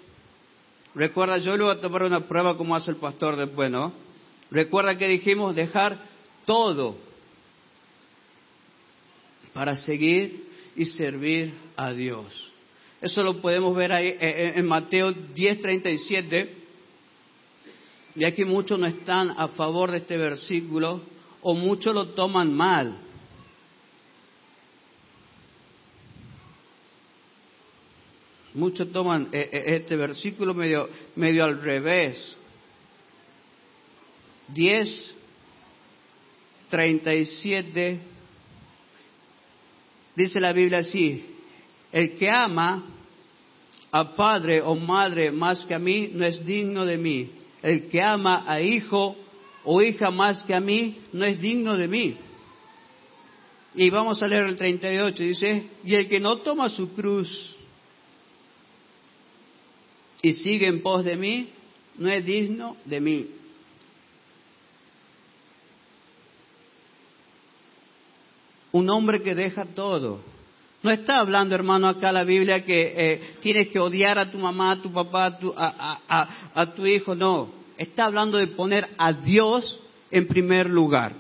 [0.95, 3.93] Recuerda, yo le voy a tomar una prueba como hace el pastor después, ¿no?
[4.49, 5.97] Recuerda que dijimos dejar
[6.45, 6.97] todo
[9.53, 12.51] para seguir y servir a Dios.
[13.01, 16.49] Eso lo podemos ver ahí eh, en Mateo 10:37
[18.15, 21.01] y aquí muchos no están a favor de este versículo
[21.41, 22.97] o muchos lo toman mal.
[28.53, 32.37] Muchos toman eh, eh, este versículo medio, medio al revés.
[34.49, 35.15] 10,
[36.69, 37.99] 37,
[40.21, 41.25] dice la Biblia así,
[41.91, 42.84] el que ama
[43.91, 47.29] a padre o madre más que a mí no es digno de mí
[47.62, 49.15] el que ama a hijo
[49.63, 52.17] o hija más que a mí no es digno de mí.
[53.75, 57.57] Y vamos a leer el 38, dice, y el que no toma su cruz
[60.21, 61.49] y sigue en pos de mí,
[61.97, 63.27] no es digno de mí.
[68.71, 70.19] Un hombre que deja todo.
[70.84, 74.71] No está hablando, hermano, acá la Biblia que eh, tienes que odiar a tu mamá,
[74.71, 77.13] a tu papá, a tu, a tu hijo.
[77.13, 77.49] No.
[77.77, 81.13] Está hablando de poner a Dios en primer lugar.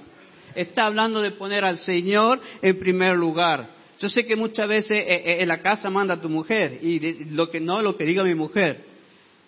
[0.55, 3.69] Está hablando de poner al Señor en primer lugar.
[3.99, 7.25] Yo sé que muchas veces eh, eh, en la casa manda a tu mujer y
[7.25, 8.83] lo que no, lo que diga mi mujer.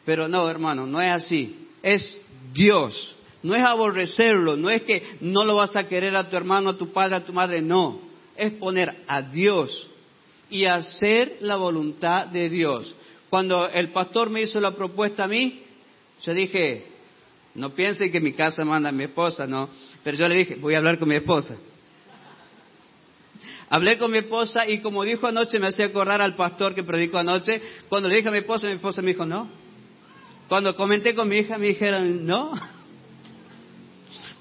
[0.06, 1.68] Pero no, hermano, no es así.
[1.82, 2.22] Es
[2.54, 3.16] Dios.
[3.44, 6.78] No es aborrecerlo, no es que no lo vas a querer a tu hermano, a
[6.78, 8.00] tu padre, a tu madre, no.
[8.38, 9.90] Es poner a Dios
[10.50, 12.96] y hacer la voluntad de Dios.
[13.30, 15.62] Cuando el pastor me hizo la propuesta a mí,
[16.22, 16.86] yo dije,
[17.56, 19.70] no piensen que mi casa manda a mi esposa, no.
[20.04, 21.58] Pero yo le dije, voy a hablar con mi esposa.
[23.70, 27.18] Hablé con mi esposa y como dijo anoche, me hacía acordar al pastor que predicó
[27.18, 27.62] anoche.
[27.90, 29.50] Cuando le dije a mi esposa, mi esposa me dijo, no.
[30.48, 32.54] Cuando comenté con mi hija, me dijeron, no.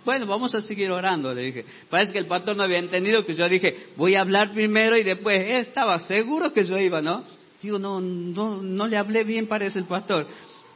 [0.05, 1.65] Bueno, vamos a seguir orando, le dije.
[1.89, 5.05] Parece que el pastor no había entendido que yo dije, voy a hablar primero y
[5.05, 7.25] después, él estaba seguro que yo iba, ¿no?
[7.63, 10.27] Digo, no, no, no le hablé bien, parece el pastor.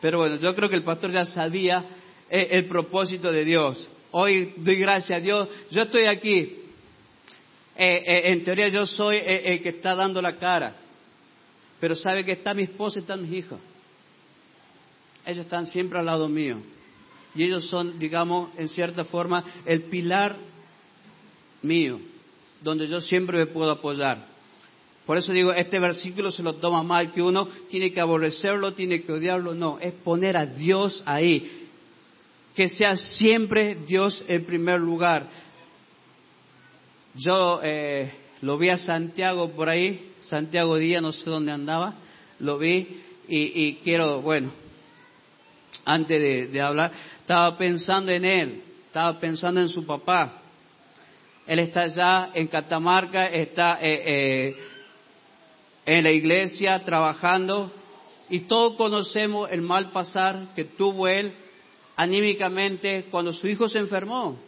[0.00, 1.84] Pero bueno, yo creo que el pastor ya sabía
[2.30, 3.88] eh, el propósito de Dios.
[4.12, 5.48] Hoy doy gracias a Dios.
[5.70, 6.62] Yo estoy aquí.
[7.78, 10.76] Eh, eh, en teoría yo soy el que está dando la cara.
[11.80, 13.58] Pero sabe que está mi esposa y están mis hijos.
[15.26, 16.58] Ellos están siempre al lado mío.
[17.36, 20.36] Y ellos son, digamos, en cierta forma, el pilar
[21.62, 22.00] mío,
[22.62, 24.26] donde yo siempre me puedo apoyar.
[25.04, 29.02] Por eso digo, este versículo se lo toma mal, que uno tiene que aborrecerlo, tiene
[29.02, 29.54] que odiarlo.
[29.54, 31.66] No, es poner a Dios ahí
[32.56, 35.28] que sea siempre Dios en primer lugar.
[37.14, 41.94] Yo eh, lo vi a Santiago por ahí, Santiago Díaz, no sé dónde andaba,
[42.40, 44.50] lo vi y, quiero, bueno,
[45.84, 46.92] antes de, hablar,
[47.26, 50.42] estaba pensando en él, estaba pensando en su papá.
[51.44, 54.56] Él está allá en Catamarca, está eh, eh,
[55.84, 57.72] en la iglesia trabajando
[58.28, 61.32] y todos conocemos el mal pasar que tuvo él
[61.96, 64.38] anímicamente cuando su hijo se enfermó.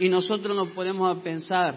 [0.00, 1.76] Y nosotros nos podemos pensar,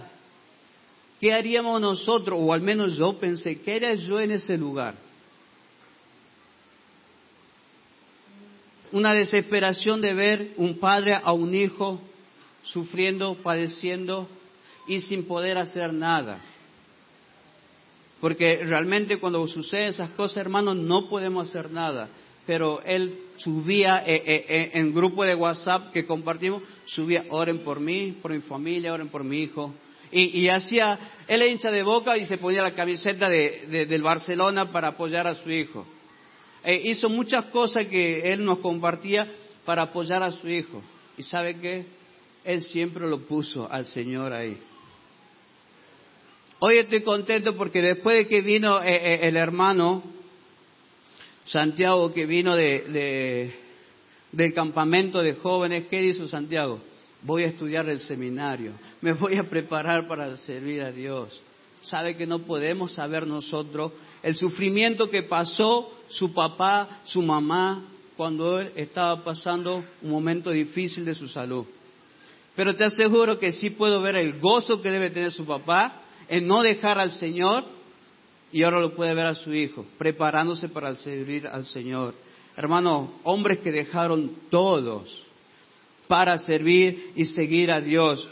[1.19, 2.39] ¿qué haríamos nosotros?
[2.41, 4.95] O al menos yo pensé, ¿qué haría yo en ese lugar?
[8.91, 12.01] Una desesperación de ver un padre a un hijo
[12.63, 14.27] sufriendo, padeciendo
[14.87, 16.39] y sin poder hacer nada.
[18.19, 22.09] Porque realmente cuando suceden esas cosas, hermanos, no podemos hacer nada
[22.45, 27.79] pero él subía eh, eh, eh, en grupo de WhatsApp que compartimos, subía, oren por
[27.79, 29.73] mí, por mi familia, oren por mi hijo.
[30.13, 34.89] Y, hacía, él hincha de boca y se ponía la camiseta de, del Barcelona para
[34.89, 35.85] apoyar a su hijo.
[36.65, 39.27] Hizo muchas cosas que él nos compartía
[39.65, 40.81] para apoyar a su hijo.
[41.17, 41.85] Y sabe qué?
[42.43, 44.57] Él siempre lo puso al Señor ahí.
[46.59, 50.03] Hoy estoy contento porque después de que vino el hermano,
[51.43, 53.51] Santiago que vino de,
[54.31, 56.79] del campamento de jóvenes, ¿qué dijo Santiago?
[57.23, 61.41] Voy a estudiar el seminario, me voy a preparar para servir a Dios.
[61.81, 63.91] ¿Sabe que no podemos saber nosotros
[64.23, 67.85] el sufrimiento que pasó su papá, su mamá,
[68.17, 71.65] cuando él estaba pasando un momento difícil de su salud?
[72.55, 76.47] Pero te aseguro que sí puedo ver el gozo que debe tener su papá en
[76.47, 77.63] no dejar al Señor
[78.51, 82.13] y ahora lo puede ver a su hijo, preparándose para servir al Señor.
[82.57, 85.25] Hermano, hombres que dejaron todos
[86.07, 88.29] para servir y seguir a Dios.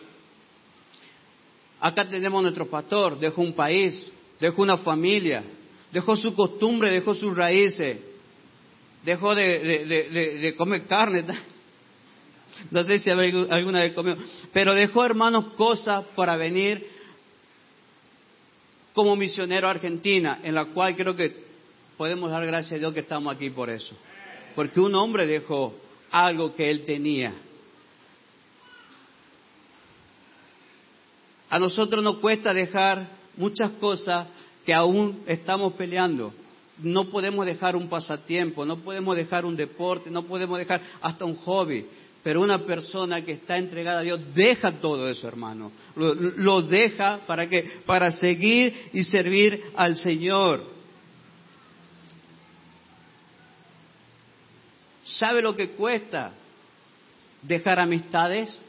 [1.80, 5.44] Acá tenemos nuestro pastor, dejó un país, dejó una familia,
[5.92, 7.98] dejó su costumbre, dejó sus raíces,
[9.04, 11.26] dejó de, comer carne.
[12.72, 14.18] No sé si alguna vez comió,
[14.52, 16.86] pero dejó, hermanos, cosas para venir
[18.94, 21.34] como misionero a Argentina, en la cual creo que
[21.96, 23.96] podemos dar gracias a Dios que estamos aquí por eso.
[24.56, 25.74] Porque un hombre dejó
[26.12, 27.34] algo que él tenía.
[31.50, 34.28] A nosotros nos cuesta dejar muchas cosas
[34.70, 36.32] que aún estamos peleando.
[36.78, 41.38] No podemos dejar un pasatiempo, no podemos dejar un deporte, no podemos dejar hasta un
[41.38, 41.88] hobby.
[42.22, 45.72] Pero una persona que está entregada a Dios deja todo eso, hermano.
[45.96, 50.64] Lo, deja para que para seguir y servir al Señor.
[55.04, 56.32] ¿Sabe lo que cuesta
[57.42, 58.62] dejar amistades?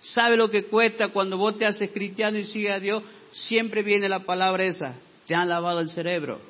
[0.00, 3.02] ¿Sabe lo que cuesta cuando vos te haces cristiano y sigues a Dios?
[3.34, 4.94] Siempre viene la palabra esa.
[5.26, 6.40] Te han lavado el cerebro.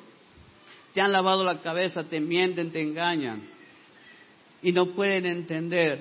[0.93, 3.41] Te han lavado la cabeza, te mienten, te engañan.
[4.61, 5.99] Y no pueden entender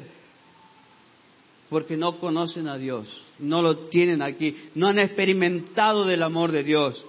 [1.71, 3.27] porque no conocen a Dios.
[3.39, 4.57] No lo tienen aquí.
[4.75, 7.05] No han experimentado del amor de Dios.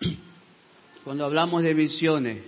[1.04, 2.42] Cuando hablamos de visiones,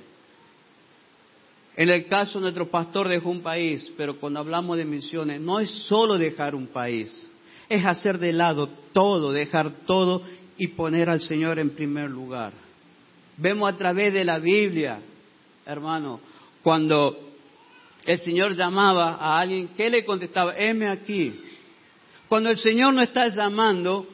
[1.77, 5.71] en el caso nuestro pastor dejó un país, pero cuando hablamos de misiones no es
[5.71, 7.31] solo dejar un país,
[7.69, 10.23] es hacer de lado todo, dejar todo
[10.57, 12.53] y poner al Señor en primer lugar.
[13.37, 15.01] Vemos a través de la Biblia,
[15.67, 16.21] hermano,
[16.63, 17.17] cuando
[18.05, 20.55] el Señor llamaba a alguien, ¿qué le contestaba?
[20.57, 21.41] Heme aquí.
[22.29, 24.07] Cuando el Señor no está llamando,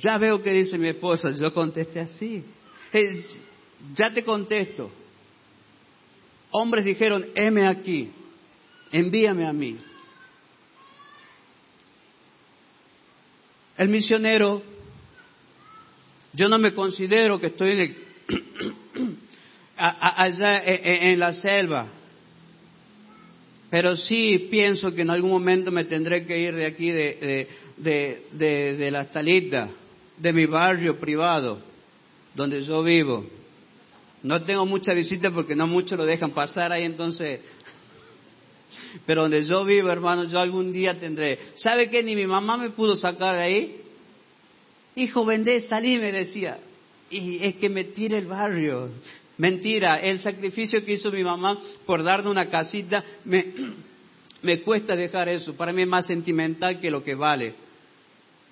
[0.00, 2.44] ya veo que dice mi esposa, yo contesté así.
[3.96, 4.90] ya te contesto
[6.56, 8.10] hombres dijeron, heme aquí,
[8.92, 9.76] envíame a mí.
[13.76, 14.62] El misionero,
[16.32, 19.18] yo no me considero que estoy en
[19.76, 21.88] allá en, la selva,
[23.70, 28.76] pero sí pienso que en algún momento me tendré que ir de aquí, de, de,
[28.76, 29.68] de la talita,
[30.16, 31.60] de mi barrio privado,
[32.34, 33.26] donde yo vivo
[34.24, 37.40] no tengo mucha visita porque no mucho lo dejan pasar ahí, entonces.
[39.06, 41.38] Pero donde yo vivo, hermano, yo algún día tendré.
[41.54, 42.02] ¿Sabe qué?
[42.02, 43.80] Ni mi mamá me pudo sacar de ahí.
[44.96, 46.58] Hijo, vendé, salí, me decía.
[47.10, 48.90] Y es que me tira el barrio.
[49.38, 53.46] Mentira, el sacrificio que hizo mi mamá por darme una casita, me,
[54.42, 55.54] me cuesta dejar eso.
[55.56, 57.54] Para mí es más sentimental que lo que vale.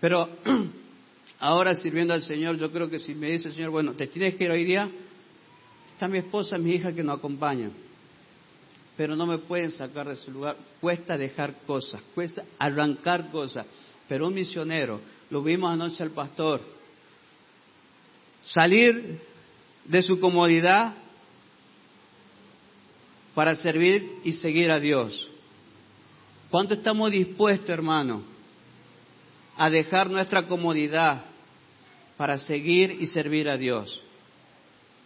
[0.00, 0.28] Pero
[1.38, 4.34] ahora sirviendo al Señor, yo creo que si me dice el Señor, bueno, te tienes
[4.34, 4.90] que ir hoy día,
[6.02, 7.70] Está mi esposa, mi hija que nos acompañan,
[8.96, 10.56] pero no me pueden sacar de su lugar.
[10.80, 13.66] Cuesta dejar cosas, cuesta arrancar cosas.
[14.08, 15.00] Pero un misionero,
[15.30, 16.60] lo vimos anoche al pastor,
[18.42, 19.20] salir
[19.84, 20.94] de su comodidad
[23.34, 25.30] para servir y seguir a Dios.
[26.50, 28.22] ¿Cuánto estamos dispuestos, hermano,
[29.56, 31.24] a dejar nuestra comodidad
[32.18, 34.02] para seguir y servir a Dios?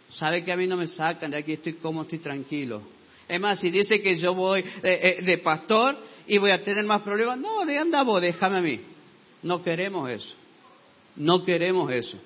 [0.09, 2.81] Sabe que a mí no me sacan, de aquí estoy como estoy tranquilo.
[3.27, 6.85] Es más, si dice que yo voy eh, eh, de pastor y voy a tener
[6.85, 8.81] más problemas, no, de anda vos, déjame a mí.
[9.43, 10.33] No queremos eso.
[11.15, 12.17] No queremos eso.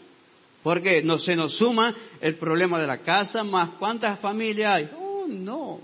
[0.63, 4.89] Porque no, se nos suma el problema de la casa, más cuántas familias hay.
[4.95, 5.79] Oh, no.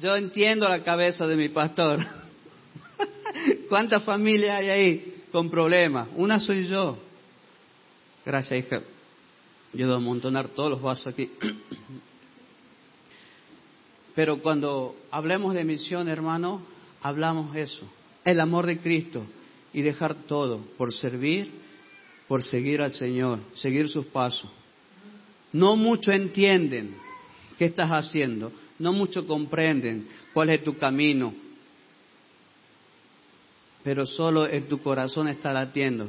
[0.00, 2.00] Yo entiendo la cabeza de mi pastor.
[3.68, 6.08] ¿Cuántas familias hay ahí con problemas?
[6.14, 6.96] Una soy yo.
[8.24, 8.82] Gracias, hija.
[9.72, 11.30] Yo voy amontonar todos los vasos aquí.
[14.14, 16.62] Pero cuando hablemos de misión, hermano,
[17.00, 17.86] hablamos eso.
[18.24, 19.24] El amor de Cristo
[19.72, 21.50] y dejar todo por servir,
[22.28, 24.50] por seguir al Señor, seguir sus pasos.
[25.52, 26.94] No mucho entienden
[27.58, 31.34] qué estás haciendo, no mucho comprenden cuál es tu camino,
[33.82, 36.08] pero solo en tu corazón está latiendo.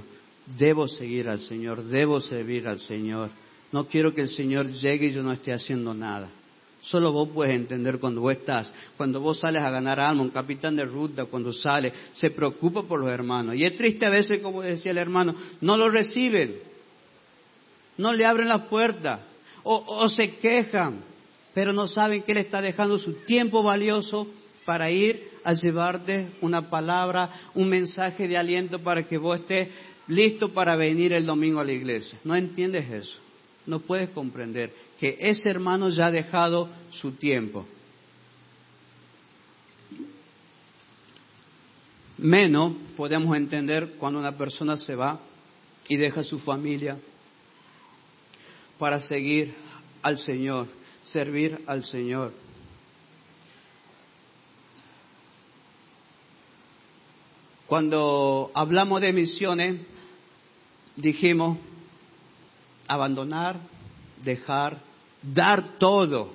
[0.58, 3.30] Debo seguir al Señor, debo servir al Señor.
[3.72, 6.30] No quiero que el Señor llegue y yo no esté haciendo nada.
[6.84, 10.76] Solo vos puedes entender cuando vos estás, cuando vos sales a ganar alma, un capitán
[10.76, 13.56] de ruta cuando sale, se preocupa por los hermanos.
[13.56, 16.56] Y es triste a veces, como decía el hermano, no lo reciben,
[17.98, 19.22] no le abren la puerta
[19.64, 21.02] o, o se quejan,
[21.54, 24.28] pero no saben que Él está dejando su tiempo valioso
[24.66, 29.70] para ir a llevarte una palabra, un mensaje de aliento para que vos estés
[30.10, 32.20] listo para venir el domingo a la iglesia.
[32.26, 33.24] ¿No entiendes eso?
[33.66, 34.72] no puedes comprender
[35.04, 37.66] que ese hermano ya ha dejado su tiempo.
[42.18, 45.20] Menos podemos entender cuando una persona se va
[45.90, 46.98] y deja su familia
[48.80, 49.54] para seguir
[50.02, 50.70] al Señor,
[51.04, 52.32] servir al Señor.
[57.68, 59.82] Cuando hablamos de misiones,
[60.96, 61.58] dijimos
[62.88, 63.58] abandonar,
[64.24, 64.93] dejar,
[65.24, 66.34] dar todo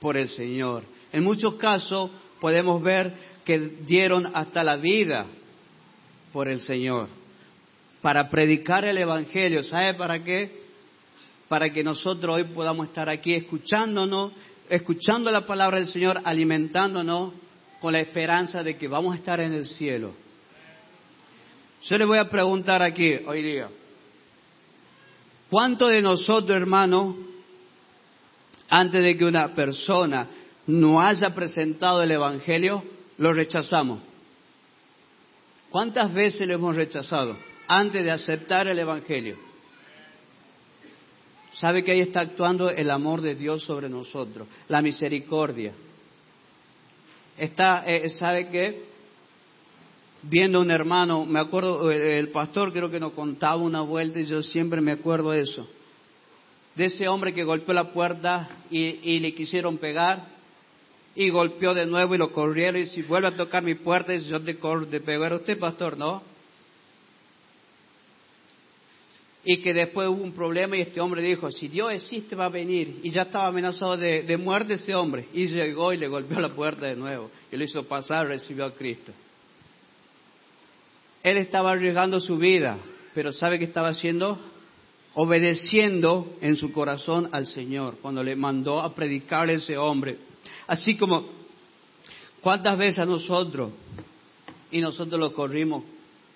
[0.00, 0.84] por el Señor.
[1.12, 2.10] En muchos casos
[2.40, 3.14] podemos ver
[3.44, 5.26] que dieron hasta la vida
[6.32, 7.08] por el Señor,
[8.02, 9.62] para predicar el Evangelio.
[9.62, 10.64] ¿Sabe para qué?
[11.48, 14.32] Para que nosotros hoy podamos estar aquí escuchándonos,
[14.68, 17.32] escuchando la palabra del Señor, alimentándonos
[17.80, 20.12] con la esperanza de que vamos a estar en el cielo.
[21.82, 23.68] Yo le voy a preguntar aquí hoy día,
[25.48, 27.16] ¿Cuánto de nosotros, hermano,
[28.68, 30.28] antes de que una persona
[30.66, 32.82] no haya presentado el Evangelio,
[33.18, 34.00] lo rechazamos.
[35.70, 37.36] ¿Cuántas veces lo hemos rechazado
[37.68, 39.36] antes de aceptar el Evangelio?
[41.54, 44.46] ¿Sabe que ahí está actuando el amor de Dios sobre nosotros?
[44.68, 45.72] La misericordia.
[47.38, 48.96] Está, eh, ¿sabe que
[50.28, 54.26] Viendo un hermano, me acuerdo, eh, el pastor creo que nos contaba una vuelta y
[54.26, 55.68] yo siempre me acuerdo eso.
[56.76, 60.26] De ese hombre que golpeó la puerta y, le quisieron pegar
[61.14, 64.20] y golpeó de nuevo y lo corrieron y si vuelve a tocar mi puerta y
[64.20, 66.22] yo te, corro, te pegar a usted, pastor, ¿no?
[69.48, 72.48] y que después hubo un problema y este hombre dijo, si Dios existe va a
[72.48, 72.98] venir.
[73.04, 75.28] Y ya estaba amenazado de, muerte ese hombre.
[75.32, 77.30] Y llegó y le golpeó la puerta de nuevo.
[77.52, 79.12] Y lo hizo pasar, recibió a Cristo.
[81.22, 82.76] Él estaba arriesgando su vida,
[83.14, 84.36] pero ¿sabe qué estaba haciendo?
[85.18, 90.18] Obedeciendo en su corazón al Señor cuando le mandó a predicarle a ese hombre.
[90.66, 91.24] Así como,
[92.42, 93.72] ¿cuántas veces a nosotros?
[94.70, 95.84] Y nosotros lo corrimos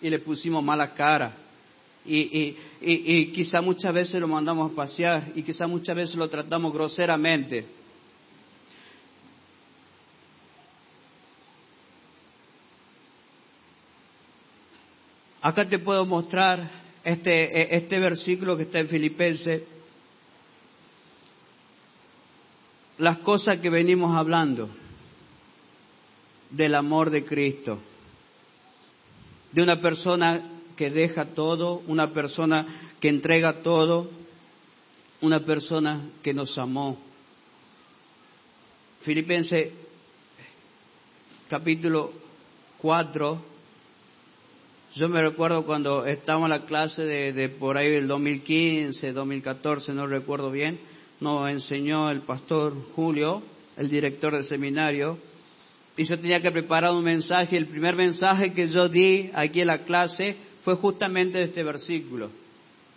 [0.00, 1.36] y le pusimos mala cara
[2.06, 6.72] y, y, quizá muchas veces lo mandamos a pasear y quizá muchas veces lo tratamos
[6.72, 7.66] groseramente.
[15.42, 16.70] Acá te puedo mostrar
[17.04, 19.62] este, este versículo que está en Filipenses,
[22.98, 24.68] las cosas que venimos hablando
[26.50, 27.78] del amor de Cristo,
[29.52, 30.42] de una persona
[30.76, 34.10] que deja todo, una persona que entrega todo,
[35.20, 36.98] una persona que nos amó.
[39.02, 39.72] Filipenses
[41.48, 42.12] capítulo
[42.78, 43.42] 4,
[44.94, 50.06] yo me recuerdo cuando estábamos en la clase de, por ahí del 2015, 2014, no
[50.08, 50.80] recuerdo bien,
[51.20, 53.42] nos enseñó el pastor Julio,
[53.76, 55.18] el director del seminario,
[55.96, 57.56] y yo tenía que preparar un mensaje.
[57.56, 60.34] El primer mensaje que yo di aquí en la clase
[60.64, 62.30] fue justamente de este versículo.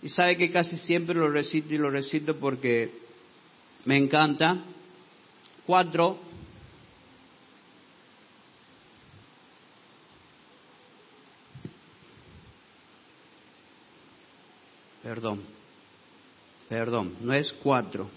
[0.02, 2.92] Y sabe que casi siempre lo recito y lo recito porque
[3.86, 4.64] me encanta.
[5.66, 6.18] Cuatro.
[15.14, 15.42] Perdón,
[16.68, 18.10] perdón, no es cuatro.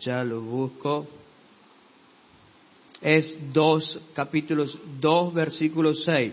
[0.00, 1.06] ya lo busco.
[3.02, 6.32] Es dos capítulos, dos versículos seis.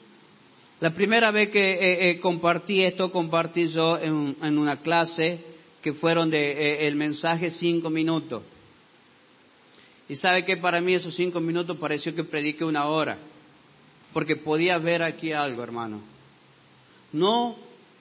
[0.81, 5.39] La primera vez que eh, eh, compartí esto, compartí yo en, una clase
[5.79, 8.41] que fueron de eh, el mensaje cinco minutos.
[10.09, 13.19] Y sabe que para mí esos cinco minutos pareció que prediqué una hora,
[14.11, 16.01] porque podía ver aquí algo, hermano.
[17.13, 17.55] No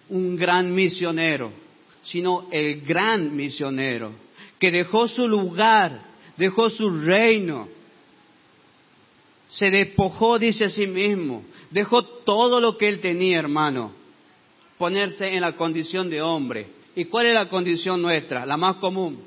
[0.08, 1.52] un gran misionero,
[2.00, 4.12] sino el gran misionero,
[4.58, 6.00] que dejó su lugar,
[6.38, 7.68] dejó su reino,
[9.50, 13.92] se despojó, dice a sí mismo, dejó todo lo que él tenía, hermano,
[14.78, 16.68] ponerse en la condición de hombre.
[16.94, 18.46] ¿Y cuál es la condición nuestra?
[18.46, 19.22] La más común,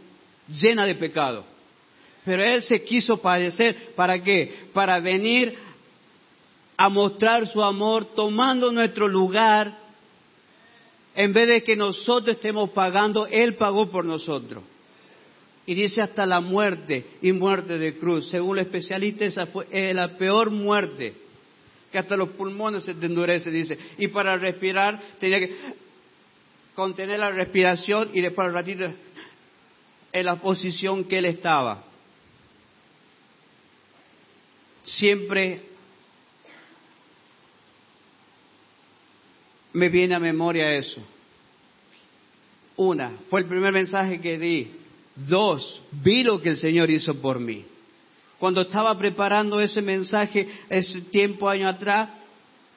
[0.47, 1.45] llena de pecado.
[2.25, 4.67] Pero él se quiso padecer, ¿para qué?
[4.73, 5.55] Para venir
[6.77, 9.83] a mostrar su amor tomando nuestro lugar
[11.15, 14.63] en vez de que nosotros estemos pagando, Él pagó por nosotros.
[15.65, 18.29] Y dice hasta la muerte y muerte de cruz.
[18.29, 21.13] Según los especialistas, esa fue la peor muerte.
[21.91, 23.77] Que hasta los pulmones se te endurecen, dice.
[23.97, 25.55] Y para respirar tenía que
[26.75, 28.91] contener la respiración y después al ratito
[30.11, 31.83] en la posición que él estaba.
[34.83, 35.61] Siempre
[39.73, 41.01] me viene a memoria eso.
[42.75, 44.71] Una, fue el primer mensaje que di.
[45.15, 47.65] Dos, vi lo que el Señor hizo por mí.
[48.39, 52.09] Cuando estaba preparando ese mensaje, ese tiempo año atrás,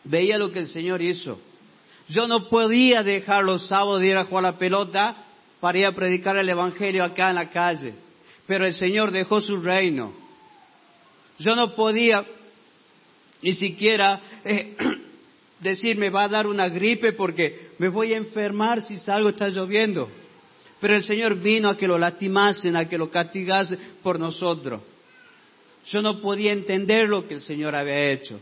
[0.04, 1.40] veía lo que el Señor hizo.
[2.08, 5.16] Yo no podía dejar los sábados de ir a jugar la pelota
[5.60, 7.94] para ir a predicar el Evangelio acá en la calle.
[8.46, 10.12] Pero el Señor dejó su reino.
[11.38, 12.24] Yo no podía
[13.42, 14.76] ni siquiera eh,
[15.60, 19.48] decir me va a dar una gripe porque me voy a enfermar si salgo está
[19.48, 20.08] lloviendo.
[20.80, 24.80] Pero el Señor vino a que lo lastimasen, a que lo castigasen por nosotros.
[25.86, 28.40] Yo no podía entender lo que el Señor había hecho.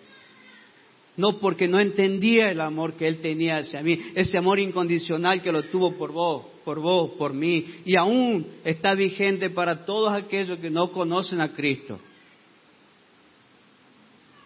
[1.17, 5.53] No porque no entendía el amor que Él tenía hacia mí, ese amor incondicional que
[5.53, 10.59] lo tuvo por vos, por vos, por mí, y aún está vigente para todos aquellos
[10.59, 12.01] que no conocen a Cristo.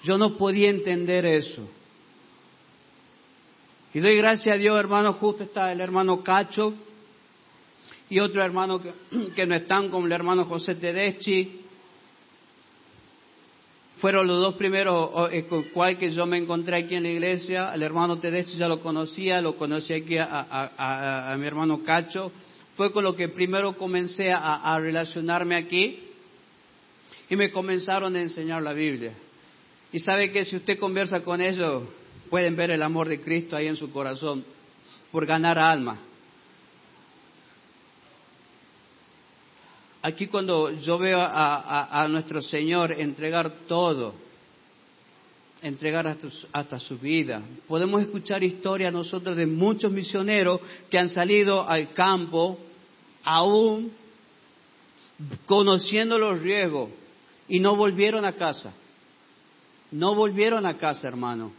[0.03, 1.67] Yo no podía entender eso.
[3.95, 6.75] Y doy gracias a Dios, hermano, justo está el hermano Cacho
[8.11, 8.81] y otro hermano
[9.35, 11.61] que, no están, como el hermano José Tedeschi.
[13.99, 17.73] Fueron los dos primeros eh, con cual que yo me encontré aquí en la iglesia.
[17.75, 22.31] El hermano Tedeschi ya lo conocía, lo conocí aquí a, mi hermano Cacho.
[22.77, 25.99] Fue con lo que primero comencé a relacionarme aquí
[27.29, 29.13] y me comenzaron a enseñar la Biblia.
[29.93, 31.83] Y sabe que si usted conversa con ellos,
[32.31, 34.45] pueden ver el amor de Cristo ahí en su corazón
[35.11, 35.99] por ganar alma.
[40.03, 44.15] Aquí cuando yo veo a, nuestro Señor entregar todo,
[45.61, 46.07] entregar
[46.53, 52.59] hasta, su vida, podemos escuchar historias nosotros de muchos misioneros que han salido al campo
[53.25, 53.91] aún
[55.47, 56.91] conociendo los riesgos
[57.49, 58.73] y no volvieron a casa.
[59.91, 61.51] No volvieron a casa, hermano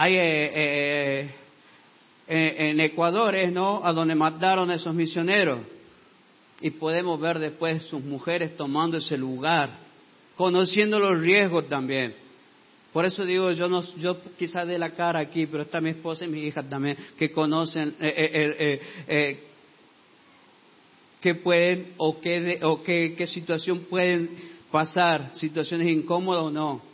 [0.00, 1.30] hay eh, eh,
[2.26, 3.84] eh, en Ecuador, ¿no?
[3.84, 5.58] A donde mataron a esos misioneros.
[6.60, 9.70] Y podemos ver después sus mujeres tomando ese lugar,
[10.36, 12.14] conociendo los riesgos también.
[12.92, 16.24] Por eso digo, yo no, yo quizás de la cara aquí, pero está mi esposa
[16.24, 18.80] y mi hija también, que conocen eh,
[21.20, 24.30] qué pueden o qué, o qué, qué situación pueden
[24.70, 26.89] pasar, situaciones incómodas o no.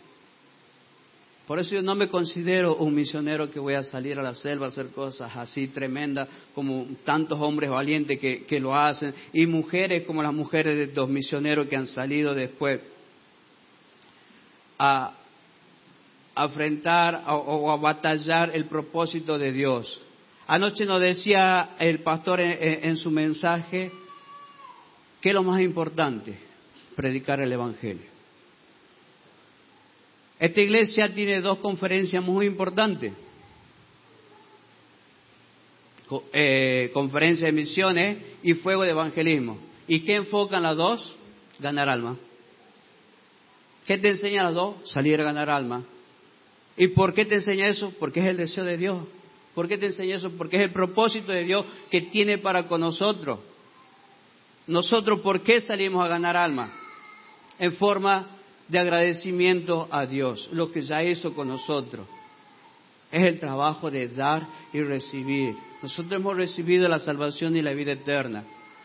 [1.47, 4.67] Por eso yo no me considero un misionero que voy a salir a la selva
[4.67, 10.25] a hacer cosas así tremendas como tantos hombres valientes que, lo hacen y mujeres como
[10.25, 12.81] las mujeres de los misioneros que han salido después
[14.77, 15.15] a,
[16.37, 20.03] enfrentar o, a batallar el propósito de Dios.
[20.49, 23.93] Anoche nos decía el pastor en su mensaje
[25.21, 26.39] que lo más importante,
[26.97, 28.16] predicar el Evangelio.
[30.39, 33.13] Esta iglesia tiene dos conferencias muy importantes.
[36.33, 39.59] Eh, conferencia de misiones y fuego de evangelismo.
[39.89, 41.17] ¿Y qué enfocan las dos?
[41.59, 42.17] Ganar alma.
[43.87, 44.77] ¿Qué te enseña las dos?
[44.85, 45.83] Salir a ganar alma.
[46.77, 47.93] ¿Y por qué te enseña eso?
[47.99, 49.05] Porque es el deseo de Dios.
[49.55, 50.31] ¿Por qué te enseña eso?
[50.33, 53.39] Porque es el propósito de Dios que tiene para con nosotros.
[54.67, 56.71] Nosotros, ¿por qué salimos a ganar alma?
[57.59, 58.36] En forma
[58.69, 62.07] de agradecimiento a Dios, lo que ya hizo con nosotros.
[63.13, 65.55] Es el trabajo de dar y recibir.
[65.83, 68.45] Nosotros hemos recibido la salvación y la vida eterna.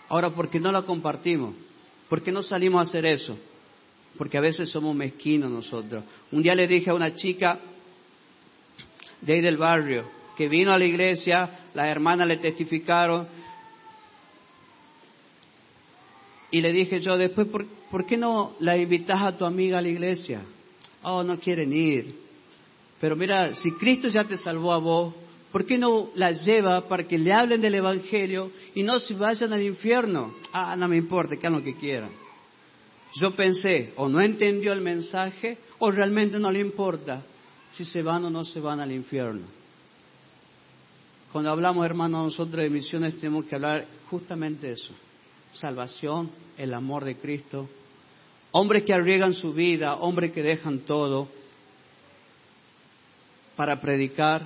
[0.09, 1.55] Ahora, ¿por qué no la compartimos?
[2.07, 3.37] ¿Por qué no salimos a hacer eso?
[4.17, 6.03] Porque a veces somos mezquinos nosotros.
[6.31, 7.59] Un día le dije a una chica
[9.21, 10.05] de ahí del barrio
[10.35, 13.27] que vino a la iglesia, las hermanas le testificaron
[16.51, 19.81] y le dije yo, después, ¿por, ¿por qué no la invitas a tu amiga a
[19.81, 20.41] la iglesia?
[21.01, 22.13] Oh, no quieren ir.
[22.99, 25.13] Pero mira, si Cristo ya te salvó a vos,
[25.51, 29.53] ¿por qué no la lleva para que le hablen del Evangelio y no se vayan
[29.53, 30.35] al infierno?
[30.51, 32.11] Ah, no me importa, que hagan lo que quieran.
[33.15, 37.23] Yo pensé, o no entendió el mensaje, o realmente no le importa
[37.73, 39.47] si se van o no se van al infierno.
[41.31, 44.93] Cuando hablamos, hermanos, nosotros de misiones tenemos que hablar justamente eso
[45.53, 47.69] salvación, el amor de Cristo.
[48.51, 51.27] Hombres que arriesgan su vida, hombres que dejan todo
[53.55, 54.43] para predicar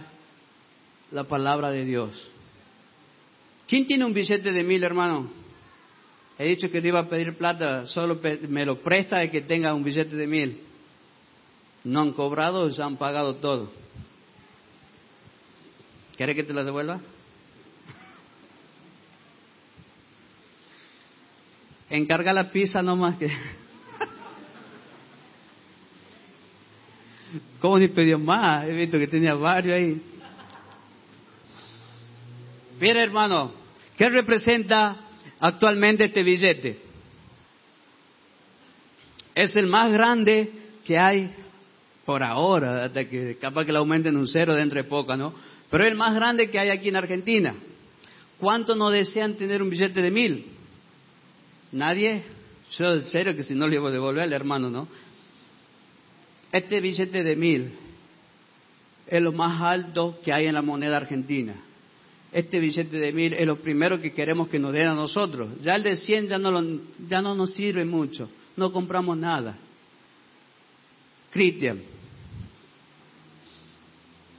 [1.11, 2.31] la palabra de Dios.
[3.67, 5.29] ¿Quién tiene un billete de mil, hermano?
[6.37, 9.73] He dicho que te iba a pedir plata, solo me lo presta el que tenga
[9.73, 10.61] un billete de mil.
[11.83, 13.71] No han cobrado, ya han pagado todo.
[16.17, 16.99] ¿Quieres que te lo devuelva?
[21.89, 23.27] Encarga la pizza nomás que...
[27.59, 28.67] ¿Cómo ni pidió más?
[28.67, 30.01] He visto que tenía varios ahí.
[32.79, 33.53] Mira hermano,
[33.97, 34.97] ¿qué representa
[35.39, 36.79] actualmente este billete?
[39.33, 40.51] Es el más grande
[40.83, 41.33] que hay
[42.05, 45.33] por ahora, hasta que capaz que lo aumenten un cero dentro de poco, ¿no?
[45.71, 47.55] Pero es el más grande que hay aquí en Argentina.
[48.39, 50.45] ¿Cuántos no desean tener un billete de mil?
[51.75, 52.23] ¿Nadie?
[52.71, 54.87] Yo en serio que si no le iba a devolver al hermano, ¿no?
[56.53, 57.73] Este billete de mil
[59.07, 61.53] es lo más alto que hay en la moneda argentina.
[62.31, 65.49] Este billete de mil es lo primero que queremos que nos den a nosotros.
[65.61, 68.29] Ya el de cien ya no, ya no nos sirve mucho.
[68.55, 69.57] No compramos nada.
[71.29, 71.81] Cristian,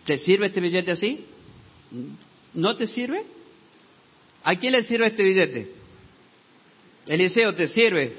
[0.06, 1.22] ¿te sirve este billete así?
[2.54, 3.24] ¿No te sirve?
[4.42, 5.85] ¿A quién le sirve este billete?
[7.06, 8.16] Eliseo, ¿te sirve?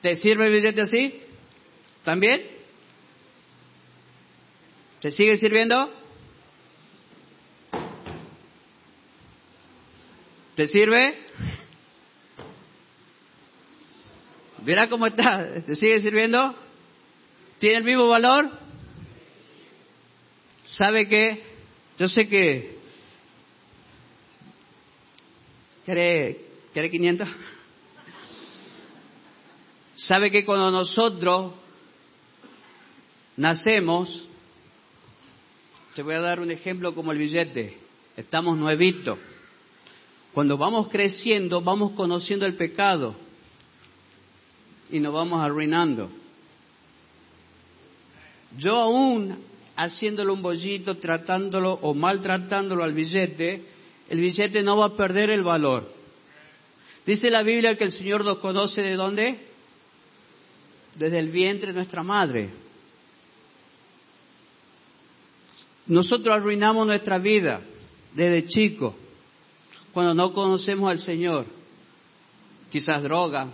[0.00, 1.22] ¿Te sirve el billete así?
[2.04, 2.42] ¿También?
[5.00, 5.92] ¿Te sigue sirviendo?
[10.56, 11.16] ¿Te sirve?
[14.58, 15.62] Verá cómo está.
[15.64, 16.54] ¿Te sigue sirviendo?
[17.60, 18.50] ¿Tiene el mismo valor?
[20.64, 21.42] ¿Sabe qué?
[21.98, 22.78] Yo sé que...
[25.84, 27.28] ¿Quiere, ¿Quiere 500?
[29.94, 31.52] ¿Sabe que cuando nosotros
[33.36, 34.26] nacemos,
[35.94, 37.76] te voy a dar un ejemplo como el billete,
[38.16, 39.18] estamos nuevitos.
[40.32, 43.14] Cuando vamos creciendo, vamos conociendo el pecado
[44.90, 46.08] y nos vamos arruinando.
[48.56, 49.36] Yo aún
[49.76, 53.62] haciéndolo un bollito, tratándolo o maltratándolo al billete,
[54.08, 56.01] el billete no va a perder el valor.
[57.04, 59.38] Dice la Biblia que el Señor nos conoce de dónde?
[60.94, 62.50] Desde el vientre de nuestra madre.
[65.86, 67.60] Nosotros arruinamos nuestra vida
[68.14, 68.94] desde chico
[69.92, 71.46] cuando no conocemos al Señor.
[72.70, 73.48] Quizás droga,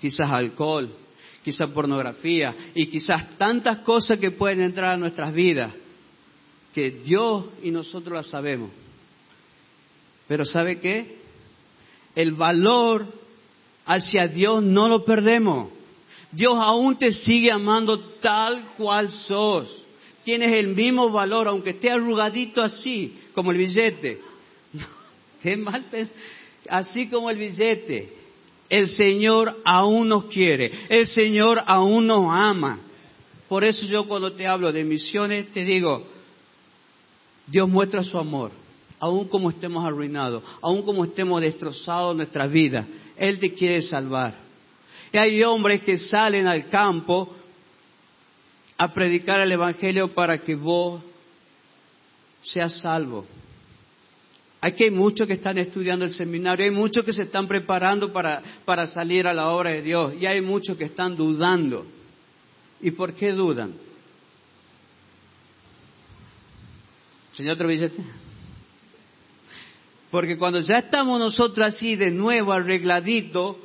[0.00, 0.90] quizás alcohol,
[1.44, 5.72] quizás pornografía y quizás tantas cosas que pueden entrar a nuestras vidas
[6.74, 8.70] que Dios y nosotros las sabemos.
[10.26, 11.23] Pero ¿sabe qué?
[12.14, 13.06] El valor
[13.86, 15.70] hacia Dios no lo perdemos.
[16.30, 19.84] Dios aún te sigue amando tal cual sos.
[20.24, 24.20] Tienes el mismo valor, aunque esté arrugadito así, como el billete.
[25.42, 25.84] Qué mal
[26.68, 28.10] Así como el billete,
[28.70, 32.80] el Señor aún nos quiere, el Señor aún nos ama.
[33.48, 36.06] Por eso yo cuando te hablo de misiones te digo,
[37.46, 38.50] Dios muestra su amor,
[38.98, 42.86] aún como estemos arruinados, aún como estemos destrozados en nuestra vida,
[43.16, 44.34] Él te quiere salvar.
[45.12, 47.32] Y hay hombres que salen al campo
[48.76, 51.02] a predicar el Evangelio para que vos
[52.42, 53.24] seas salvo.
[54.60, 58.42] Aquí hay muchos que están estudiando el seminario, hay muchos que se están preparando para,
[58.64, 61.86] para salir a la obra de Dios y hay muchos que están dudando.
[62.80, 63.74] ¿Y por qué dudan?
[67.34, 68.23] Señor Trovillete.
[70.14, 73.58] Porque cuando ya estamos nosotros así de nuevo arregladito,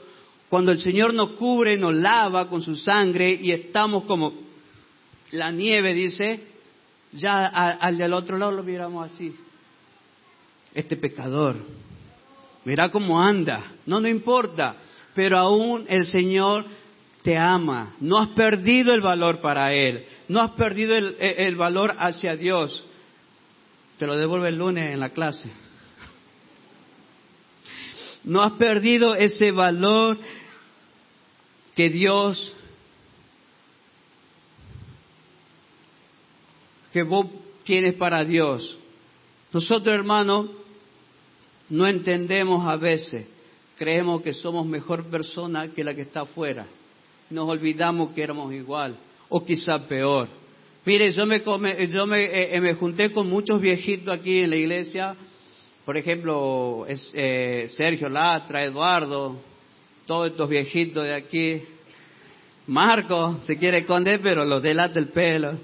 [0.50, 4.34] cuando el Señor nos cubre, nos lava con su sangre y estamos como
[5.30, 6.42] la nieve, dice,
[7.12, 9.32] ya al del otro lado lo miramos así,
[10.74, 11.56] este pecador.
[12.66, 13.74] Mira cómo anda.
[13.86, 14.76] No, no importa.
[15.14, 16.66] Pero aún el Señor
[17.22, 17.94] te ama.
[18.00, 20.04] No has perdido el valor para Él.
[20.28, 22.88] No has perdido el, el valor hacia Dios.
[24.00, 25.52] Te lo devuelve el lunes en la clase.
[28.30, 30.16] No has perdido ese valor
[31.76, 32.56] que Dios,
[36.94, 37.26] que vos
[37.64, 38.78] tienes para Dios.
[39.52, 40.52] Nosotros, hermanos,
[41.70, 43.26] no entendemos a veces,
[43.80, 46.68] creemos que somos mejor persona que la que está afuera.
[47.32, 48.96] Nos olvidamos que éramos igual,
[49.28, 50.28] o quizá peor.
[50.86, 51.42] Mire, yo me,
[51.88, 55.16] yo me, eh, eh, me junté con muchos viejitos aquí en la iglesia,
[55.90, 59.42] por ejemplo, eh, Sergio Lastra, Eduardo,
[60.06, 61.64] todos estos viejitos de aquí.
[62.68, 65.58] Marco se quiere esconder, pero los delata el pelo.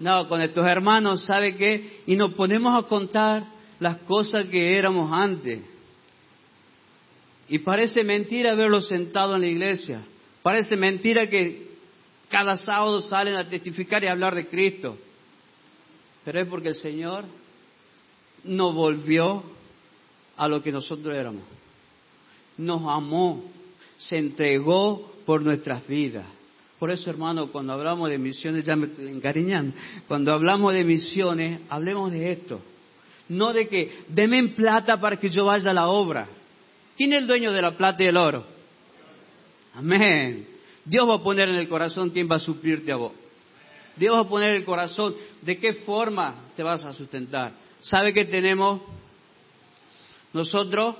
[0.00, 2.00] No, con estos hermanos, ¿sabe qué?
[2.08, 3.44] Y nos ponemos a contar
[3.78, 5.60] las cosas que éramos antes.
[7.48, 10.02] Y parece mentira verlos sentados en la iglesia.
[10.42, 11.68] Parece mentira que
[12.28, 14.98] cada sábado salen a testificar y a hablar de Cristo.
[16.24, 17.24] Pero es porque el Señor
[18.44, 19.42] nos volvió
[20.36, 21.42] a lo que nosotros éramos.
[22.56, 23.42] Nos amó,
[23.98, 26.26] se entregó por nuestras vidas.
[26.78, 29.76] Por eso, hermano, cuando hablamos de misiones, ya me estoy encariñando,
[30.06, 32.60] cuando hablamos de misiones, hablemos de esto.
[33.28, 36.28] No de que deme plata para que yo vaya a la obra.
[36.96, 38.44] ¿Quién es el dueño de la plata y el oro?
[39.74, 40.46] Amén.
[40.84, 43.12] Dios va a poner en el corazón quién va a suplirte a vos.
[43.96, 47.52] Dios va a poner en el corazón de qué forma te vas a sustentar.
[47.80, 48.80] ¿Sabe que tenemos
[50.32, 50.96] nosotros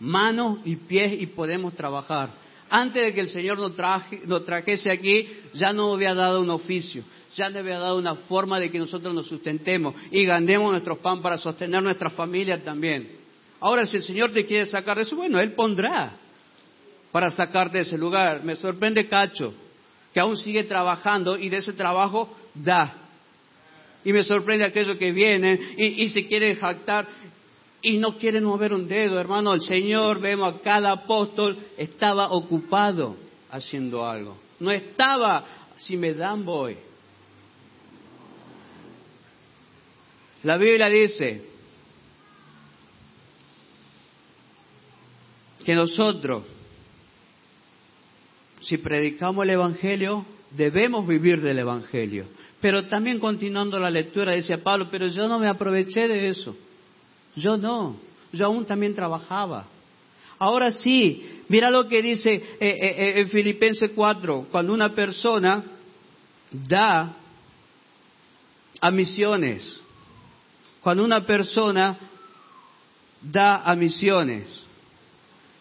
[0.00, 2.30] manos y pies y podemos trabajar?
[2.70, 3.72] Antes de que el Señor nos,
[4.26, 7.02] nos trajese aquí, ya nos había dado un oficio,
[7.34, 11.20] ya nos había dado una forma de que nosotros nos sustentemos y ganemos nuestros pan
[11.20, 13.10] para sostener nuestra familia también.
[13.60, 16.16] Ahora, si el Señor te quiere sacar de eso, bueno, Él pondrá
[17.12, 18.42] para sacarte de ese lugar.
[18.42, 19.54] Me sorprende Cacho,
[20.12, 23.01] que aún sigue trabajando y de ese trabajo da.
[24.04, 27.06] Y me sorprende aquellos que vienen y, se quieren jactar
[27.80, 29.54] y no quieren mover un dedo, hermano.
[29.54, 33.16] El Señor, vemos a cada apóstol, estaba ocupado
[33.50, 34.36] haciendo algo.
[34.58, 35.44] No estaba,
[35.76, 36.76] si me dan voy.
[40.42, 41.42] La Biblia dice
[45.64, 46.44] que nosotros,
[48.60, 52.26] si predicamos el Evangelio, debemos vivir del Evangelio.
[52.62, 56.56] Pero también continuando la lectura, decía Pablo, pero yo no me aproveché de eso.
[57.34, 57.96] Yo no,
[58.32, 59.66] yo aún también trabajaba.
[60.38, 65.64] Ahora sí, mira lo que dice eh, eh, eh, en Filipenses 4, cuando una persona
[66.52, 67.16] da
[68.80, 69.80] a misiones,
[70.82, 71.98] cuando una persona
[73.20, 74.64] da a misiones.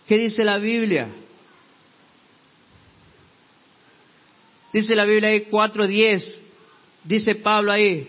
[0.07, 1.09] ¿Qué dice la Biblia?
[4.71, 6.40] Dice la Biblia ahí 4.10,
[7.03, 8.07] dice Pablo ahí,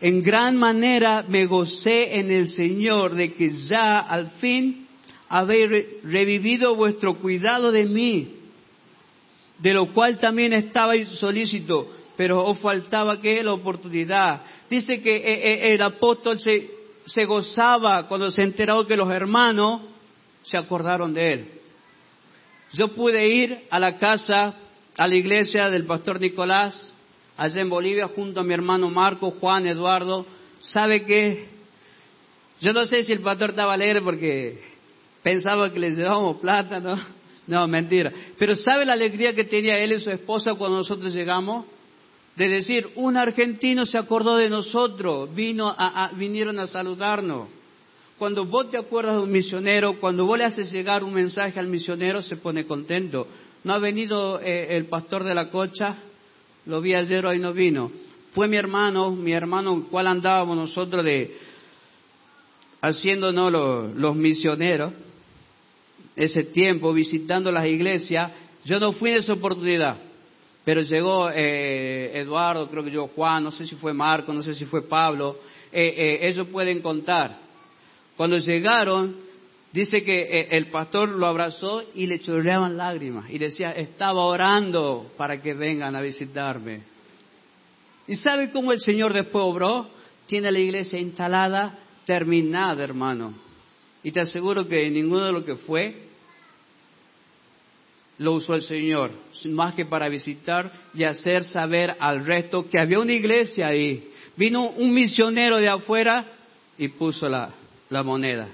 [0.00, 4.86] en gran manera me gocé en el Señor de que ya al fin
[5.28, 8.34] habéis revivido vuestro cuidado de mí,
[9.58, 14.42] de lo cual también estabais solícito, pero os faltaba que la oportunidad.
[14.68, 16.68] Dice que eh, eh, el apóstol se,
[17.06, 19.82] se gozaba cuando se enteró que los hermanos
[20.42, 21.48] se acordaron de él.
[22.72, 24.54] Yo pude ir a la casa,
[24.96, 26.91] a la iglesia del pastor Nicolás,
[27.36, 30.26] allá en Bolivia junto a mi hermano Marco, Juan, Eduardo,
[30.60, 31.48] sabe que
[32.60, 34.62] yo no sé si el pastor estaba alegre porque
[35.22, 36.96] pensaba que le llevábamos plata, ¿no?
[37.46, 38.12] No, mentira.
[38.38, 41.66] Pero ¿sabe la alegría que tenía él y su esposa cuando nosotros llegamos?
[42.36, 45.74] De decir, un argentino se acordó de nosotros, vino
[46.14, 47.48] vinieron a saludarnos.
[48.16, 51.66] Cuando vos te acuerdas de un misionero, cuando vos le haces llegar un mensaje al
[51.66, 53.26] misionero, se pone contento.
[53.64, 55.96] ¿No ha venido eh, el pastor de la cocha?
[56.66, 57.90] Lo vi ayer, hoy no vino.
[58.32, 61.36] Fue mi hermano, mi hermano, cual andábamos nosotros de
[62.80, 64.92] haciéndonos los, los misioneros,
[66.14, 68.30] ese tiempo, visitando las iglesias.
[68.64, 69.96] Yo no fui en esa oportunidad,
[70.64, 74.54] pero llegó eh, Eduardo, creo que llegó Juan, no sé si fue Marco, no sé
[74.54, 75.38] si fue Pablo.
[75.72, 77.38] Eh, eh, ellos pueden contar.
[78.16, 79.16] Cuando llegaron,
[79.72, 85.10] Dice que eh, el pastor lo abrazó y le chorreaban lágrimas y decía, estaba orando
[85.16, 86.82] para que vengan a visitarme.
[88.06, 89.88] ¿Y sabe cómo el Señor después obró?
[90.26, 93.32] Tiene la iglesia instalada, terminada, hermano.
[94.02, 96.12] Y te aseguro que ninguno de lo que fue
[98.18, 99.10] lo usó el Señor,
[99.48, 104.10] más que para visitar y hacer saber al resto que había una iglesia ahí.
[104.36, 106.26] Vino un misionero de afuera
[106.76, 107.50] y puso la,
[107.88, 108.48] la moneda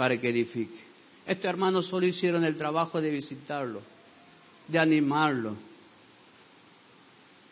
[0.00, 0.80] para que edifique.
[1.26, 3.82] Estos hermanos solo hicieron el trabajo de visitarlo,
[4.66, 5.54] de animarlo.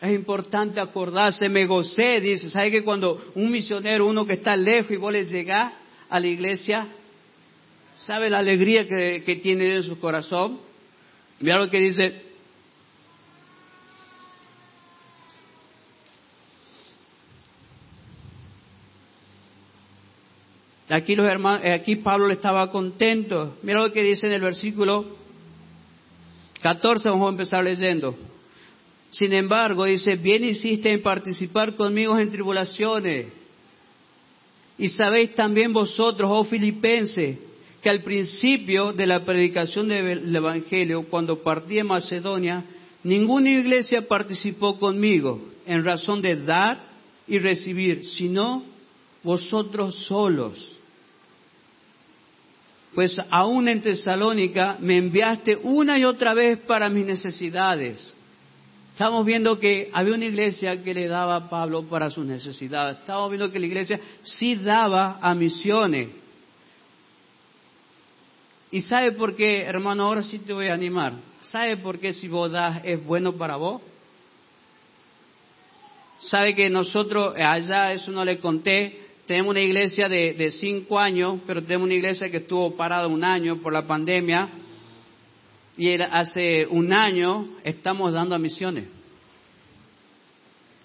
[0.01, 4.93] Es importante acordarse, me gocé, dice, ¿sabe que cuando un misionero, uno que está lejos
[4.93, 5.75] y vos le llegás
[6.09, 6.89] a la iglesia,
[7.99, 10.59] ¿sabe la alegría que, que tiene en su corazón?
[11.41, 12.28] Mira lo que dice
[20.91, 23.57] Aquí, los hermanos, eh, aquí Pablo estaba contento.
[23.63, 25.05] Mira lo que dice en el versículo
[26.63, 28.17] 14, vamos a empezar leyendo.
[29.11, 33.27] Sin embargo, dice, bien hiciste en participar conmigo en tribulaciones.
[34.79, 37.37] Y sabéis también vosotros, oh filipenses,
[37.83, 42.65] que al principio de la predicación del Evangelio, cuando partí de Macedonia,
[43.03, 46.81] ninguna iglesia participó conmigo en razón de dar
[47.27, 48.65] y recibir, sino
[49.23, 50.78] vosotros solos
[52.95, 58.15] pues aún en Tesalónica me enviaste una y otra vez para mis necesidades.
[58.93, 62.99] Estamos viendo que había una iglesia que le daba a Pablo para sus necesidades.
[62.99, 66.09] Estamos viendo que la iglesia sí daba a misiones.
[68.71, 70.05] ¿Y sabe por qué, hermano?
[70.05, 71.13] Ahora sí te voy a animar.
[71.43, 73.81] ¿Sabe por qué si vos das es bueno para vos?
[76.19, 81.63] ¿Sabe que nosotros allá, eso no le conté, tenemos una iglesia de, cinco años, pero
[81.63, 84.49] tenemos una iglesia que estuvo parada un año por la pandemia.
[85.77, 88.87] Y hace un año estamos dando a misiones.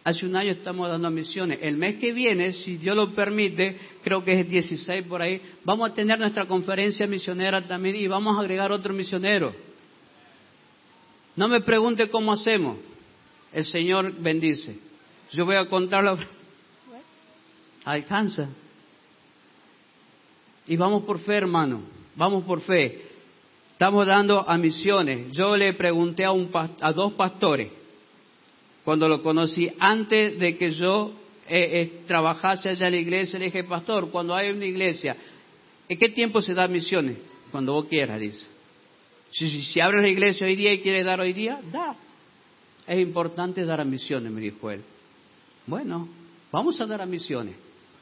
[0.04, 1.60] Hace un año estamos dando a misiones.
[1.62, 5.90] El mes que viene, si Dios lo permite, creo que es 16 por ahí, vamos
[5.90, 9.56] a tener nuestra conferencia misionera también y vamos a agregar otro misionero.
[11.38, 12.76] No me pregunte cómo hacemos.
[13.54, 14.78] El Señor bendice.
[15.32, 16.18] Yo voy a contarlo.
[17.86, 18.50] Alcanza.
[20.68, 21.82] Y vamos por fe, hermano.
[22.16, 23.02] Vamos por fe.
[23.74, 25.32] Estamos dando a misiones.
[25.32, 27.70] Yo le pregunté a, un, a dos pastores,
[28.86, 31.12] cuando lo conocí, antes de que yo
[31.48, 35.18] eh, eh, trabajase allá en la iglesia, le dije, pastor, cuando hay una iglesia,
[35.90, 37.18] ¿en qué tiempo se da misiones?
[37.52, 38.46] Cuando vos quieras, dice.
[39.32, 41.96] Si, si, si abres la iglesia hoy día y quieres dar hoy día, da.
[42.88, 44.82] Es importante dar a misiones, me dijo él.
[45.66, 46.08] Bueno,
[46.52, 47.56] vamos a dar a misiones.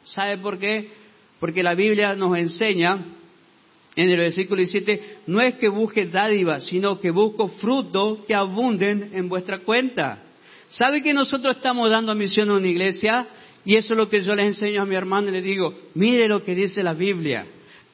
[0.03, 0.89] ¿Sabe por qué?
[1.39, 2.99] Porque la Biblia nos enseña
[3.95, 9.09] en el versículo 17, no es que busque dádiva, sino que busco fruto que abunden
[9.13, 10.19] en vuestra cuenta.
[10.69, 13.27] ¿Sabe que nosotros estamos dando misión a una iglesia?
[13.65, 16.27] Y eso es lo que yo les enseño a mi hermano y le digo, mire
[16.27, 17.45] lo que dice la Biblia.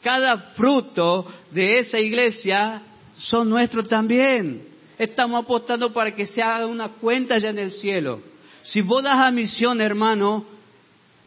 [0.03, 2.83] Cada fruto de esa iglesia
[3.17, 4.67] son nuestros también.
[4.97, 8.21] Estamos apostando para que se haga una cuenta allá en el cielo.
[8.61, 10.45] Si vos das a misión, hermano,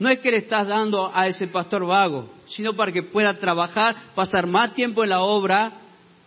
[0.01, 3.94] no es que le estás dando a ese pastor vago, sino para que pueda trabajar,
[4.14, 5.74] pasar más tiempo en la obra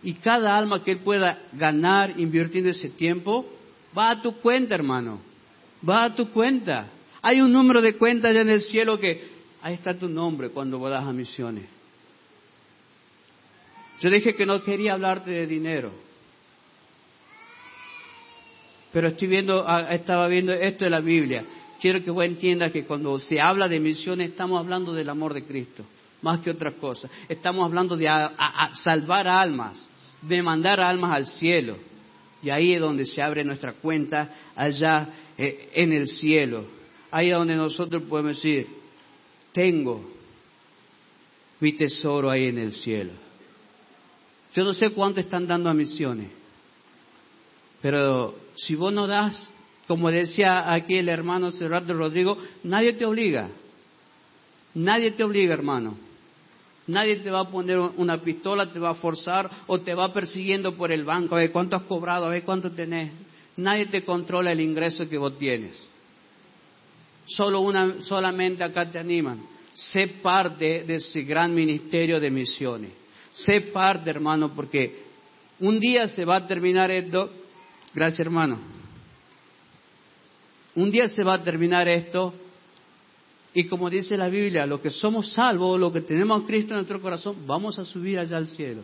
[0.00, 3.44] y cada alma que él pueda ganar invirtiendo ese tiempo,
[3.96, 5.20] va a tu cuenta, hermano.
[5.86, 6.86] Va a tu cuenta.
[7.20, 9.26] Hay un número de cuenta allá en el cielo que
[9.60, 11.64] ahí está tu nombre cuando vas a misiones.
[14.00, 15.90] Yo dije que no quería hablarte de dinero.
[18.92, 21.44] Pero estoy viendo, ah, estaba viendo esto de la Biblia
[21.84, 25.44] quiero que vos entiendas que cuando se habla de misiones estamos hablando del amor de
[25.44, 25.84] Cristo,
[26.22, 27.10] más que otras cosas.
[27.28, 28.08] Estamos hablando de
[28.72, 29.86] salvar almas,
[30.22, 31.76] de mandar almas al cielo.
[32.42, 36.64] Y ahí es donde se abre nuestra cuenta, allá eh, en el cielo.
[37.10, 38.66] Ahí es donde nosotros podemos decir,
[39.52, 40.10] tengo
[41.60, 43.12] mi tesoro ahí en el cielo.
[44.54, 46.30] Yo no sé cuánto están dando a misiones,
[47.82, 49.50] pero si vos no das,
[49.86, 53.48] como decía aquí el hermano Cerrato Rodrigo, nadie te obliga.
[54.74, 55.96] Nadie te obliga, hermano.
[56.86, 60.74] Nadie te va a poner una pistola, te va a forzar o te va persiguiendo
[60.74, 63.10] por el banco, a ver cuánto has cobrado, a ver cuánto tenés.
[63.56, 65.80] Nadie te controla el ingreso que vos tienes.
[67.26, 69.40] Solo una, solamente acá te animan.
[69.72, 72.90] Sé parte de ese gran ministerio de misiones.
[73.32, 75.04] Sé parte, hermano, porque
[75.60, 77.30] un día se va a terminar esto.
[77.94, 78.73] Gracias, hermano.
[80.76, 82.34] Un día se va a terminar esto
[83.54, 86.78] y como dice la Biblia, lo que somos salvos, lo que tenemos a Cristo en
[86.78, 88.82] nuestro corazón, vamos a subir allá al cielo.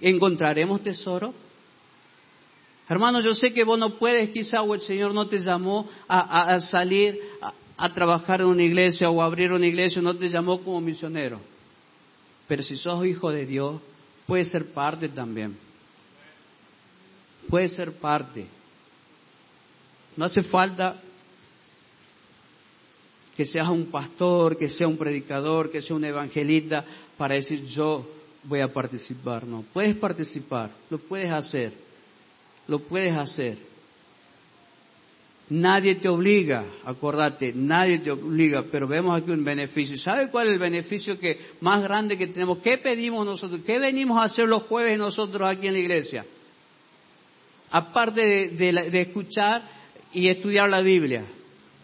[0.00, 1.34] ¿Encontraremos tesoro?
[2.88, 6.60] Hermano, yo sé que vos no puedes, quizá o el Señor no te llamó a,
[6.60, 10.62] salir a, a, trabajar en una iglesia o a abrir una iglesia, no te llamó
[10.62, 11.40] como misionero.
[12.46, 13.80] Pero si sos hijo de Dios,
[14.24, 15.56] puedes ser parte también.
[17.48, 18.46] Puedes ser parte.
[20.16, 21.00] No hace falta
[23.36, 26.84] que seas un pastor, que sea un predicador, que sea un evangelista
[27.18, 28.06] para decir yo
[28.44, 29.44] voy a participar.
[29.46, 31.72] No, puedes participar, lo puedes hacer,
[32.66, 33.58] lo puedes hacer.
[35.48, 39.96] Nadie te obliga, acordate, nadie te obliga, pero vemos aquí un beneficio.
[39.96, 42.58] ¿Sabe cuál es el beneficio que más grande que tenemos?
[42.58, 43.60] ¿Qué pedimos nosotros?
[43.64, 46.26] ¿Qué venimos a hacer los jueves nosotros aquí en la iglesia?
[47.70, 49.62] Aparte de escuchar
[50.16, 51.26] y estudiar la Biblia.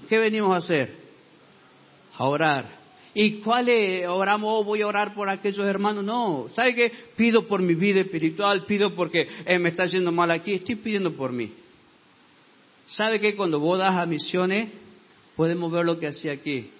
[0.08, 0.90] ¿Qué venimos a hacer?
[2.16, 2.64] A orar.
[3.12, 4.08] ¿Y cuál es?
[4.08, 6.02] Oramos, oh, voy a orar por aquellos hermanos.
[6.02, 6.90] No, ¿sabe qué?
[7.14, 11.12] Pido por mi vida espiritual, pido porque eh, me está haciendo mal aquí, estoy pidiendo
[11.12, 11.52] por mí.
[12.86, 13.36] ¿Sabe qué?
[13.36, 14.70] Cuando vos das a misiones,
[15.36, 16.70] podemos ver lo que hacía aquí.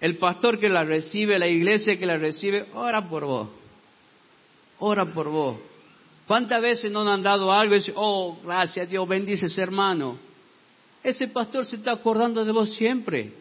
[0.00, 3.50] El pastor que la recibe, la iglesia que la recibe, ora por vos.
[4.78, 5.58] Ora por vos.
[6.30, 10.16] ¿Cuántas veces no han dado algo y dicen, oh, gracias Dios, bendices hermano?
[11.02, 13.32] Ese pastor se está acordando de vos siempre.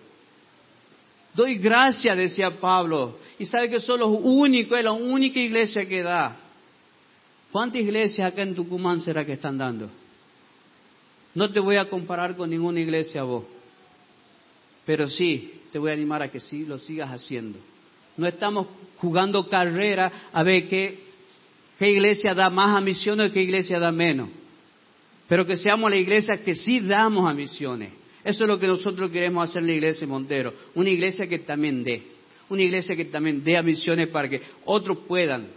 [1.36, 3.20] Doy gracias, decía Pablo.
[3.38, 6.36] Y sabe que son los únicos, es la única iglesia que da.
[7.52, 9.88] ¿Cuántas iglesias acá en Tucumán será que están dando?
[11.36, 13.44] No te voy a comparar con ninguna iglesia vos.
[14.88, 17.60] Pero sí, te voy a animar a que sí lo sigas haciendo.
[18.18, 18.66] No estamos
[18.98, 21.09] jugando carrera a ver qué
[21.80, 24.30] qué iglesia da más a misiones y qué iglesia da menos.
[25.30, 27.92] Pero que seamos la iglesia que sí damos a misiones.
[28.24, 30.54] Eso es lo que nosotros queremos hacer en la iglesia Montero.
[30.76, 32.04] Una iglesia que también dé.
[32.50, 35.48] Una iglesia que también dé a misiones para que otros puedan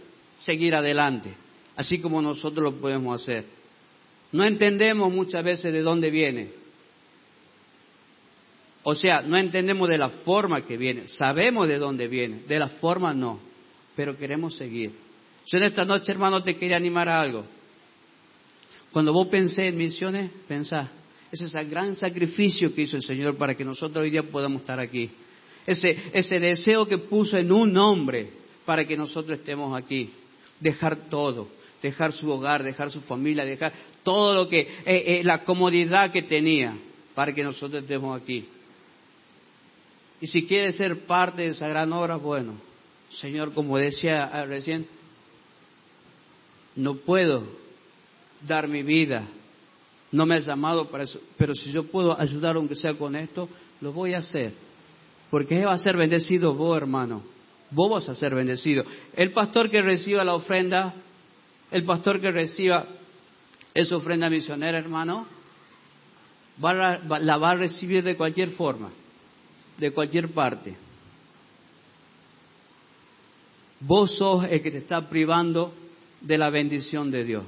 [0.43, 1.33] seguir adelante.
[1.75, 3.45] Así como nosotros lo podemos hacer.
[4.31, 6.49] No entendemos muchas veces de dónde viene.
[8.83, 11.07] O sea, no entendemos de la forma que viene.
[11.07, 12.41] Sabemos de dónde viene.
[12.47, 13.39] De la forma no.
[13.95, 14.91] Pero queremos seguir.
[15.45, 17.45] Yo en esta noche, hermano, te quería animar a algo.
[18.91, 20.91] Cuando vos pensé en misiones, pensá,
[21.31, 24.61] ese es el gran sacrificio que hizo el Señor para que nosotros hoy día podamos
[24.61, 25.09] estar aquí.
[25.65, 28.29] Ese, ese deseo que puso en un hombre
[28.65, 30.11] para que nosotros estemos aquí.
[30.59, 31.47] Dejar todo,
[31.81, 33.73] dejar su hogar, dejar su familia, dejar
[34.03, 36.77] todo lo que, eh, eh, la comodidad que tenía
[37.15, 38.45] para que nosotros estemos aquí.
[40.21, 42.53] Y si quiere ser parte de esa gran obra, bueno,
[43.09, 44.87] Señor, como decía recién,
[46.75, 47.43] no puedo
[48.47, 49.23] dar mi vida,
[50.11, 53.49] no me has llamado para eso, pero si yo puedo ayudar aunque sea con esto,
[53.81, 54.53] lo voy a hacer.
[55.29, 57.23] Porque va a ser bendecido vos, hermano.
[57.71, 58.85] Vos vas a ser bendecido.
[59.13, 60.93] El pastor que reciba la ofrenda,
[61.71, 62.85] el pastor que reciba
[63.73, 65.25] esa ofrenda misionera, hermano,
[66.59, 68.91] la va a recibir de cualquier forma
[69.77, 70.75] de cualquier parte.
[73.79, 75.73] Vos sos el que te está privando
[76.23, 77.43] de la bendición de Dios.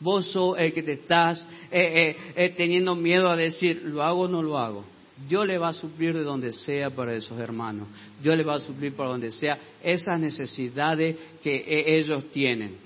[0.00, 4.22] Vos sos el que te estás eh, eh, eh, teniendo miedo a decir, lo hago
[4.22, 4.84] o no lo hago.
[5.28, 7.88] Dios le va a suplir de donde sea para esos hermanos.
[8.22, 12.76] Dios le va a suplir para donde sea esas necesidades que ellos tienen.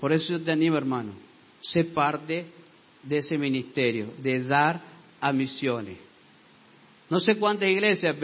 [0.00, 1.12] Por eso yo te animo, hermano,
[1.60, 2.46] sé parte
[3.02, 4.80] de ese ministerio, de dar
[5.20, 5.98] a misiones.
[7.10, 8.16] No sé cuántas iglesias,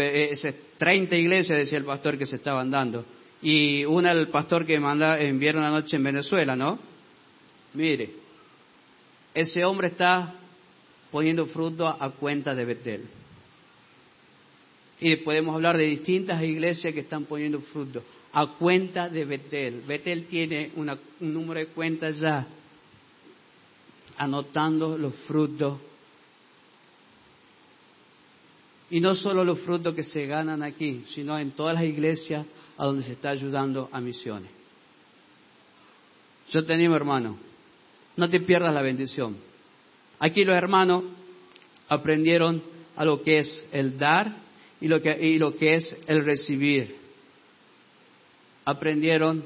[0.78, 3.04] 30 eh, iglesias, decía el pastor que se estaban dando.
[3.44, 6.78] Y una el pastor que manda, enviaron una noche en Venezuela, ¿no?
[7.74, 8.10] Mire,
[9.34, 10.32] ese hombre está
[11.10, 13.04] poniendo fruto a, cuenta de Betel.
[14.98, 19.82] Y podemos hablar de distintas iglesias que están poniendo fruto a cuenta de Betel.
[19.86, 22.46] Betel tiene un número de cuentas ya
[24.16, 25.80] anotando los frutos
[28.88, 32.46] y no solo los frutos que se ganan aquí, sino en todas las iglesias
[32.76, 34.50] a donde se está ayudando a misiones.
[36.50, 37.36] Yo te animo, hermano,
[38.16, 39.36] no te pierdas la bendición.
[40.18, 41.04] Aquí los hermanos
[41.88, 42.62] aprendieron
[42.96, 44.36] a lo que es el dar
[44.80, 46.96] y lo que, y lo que es el recibir.
[48.64, 49.44] Aprendieron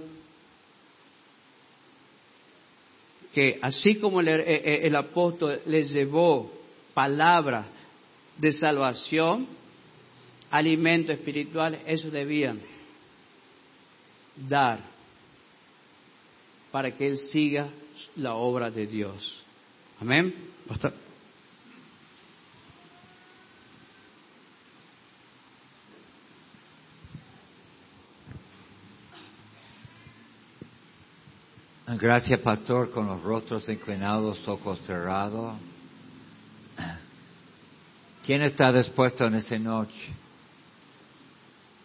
[3.32, 6.52] que así como el, el apóstol les llevó
[6.94, 7.66] palabra
[8.36, 9.46] de salvación,
[10.50, 12.60] alimento espiritual, eso debían
[14.46, 14.80] dar
[16.70, 17.68] para que Él siga
[18.16, 19.44] la obra de Dios.
[20.00, 20.34] Amén.
[32.00, 35.56] Gracias, pastor, con los rostros inclinados, ojos cerrados.
[38.24, 40.12] ¿Quién está dispuesto en esa noche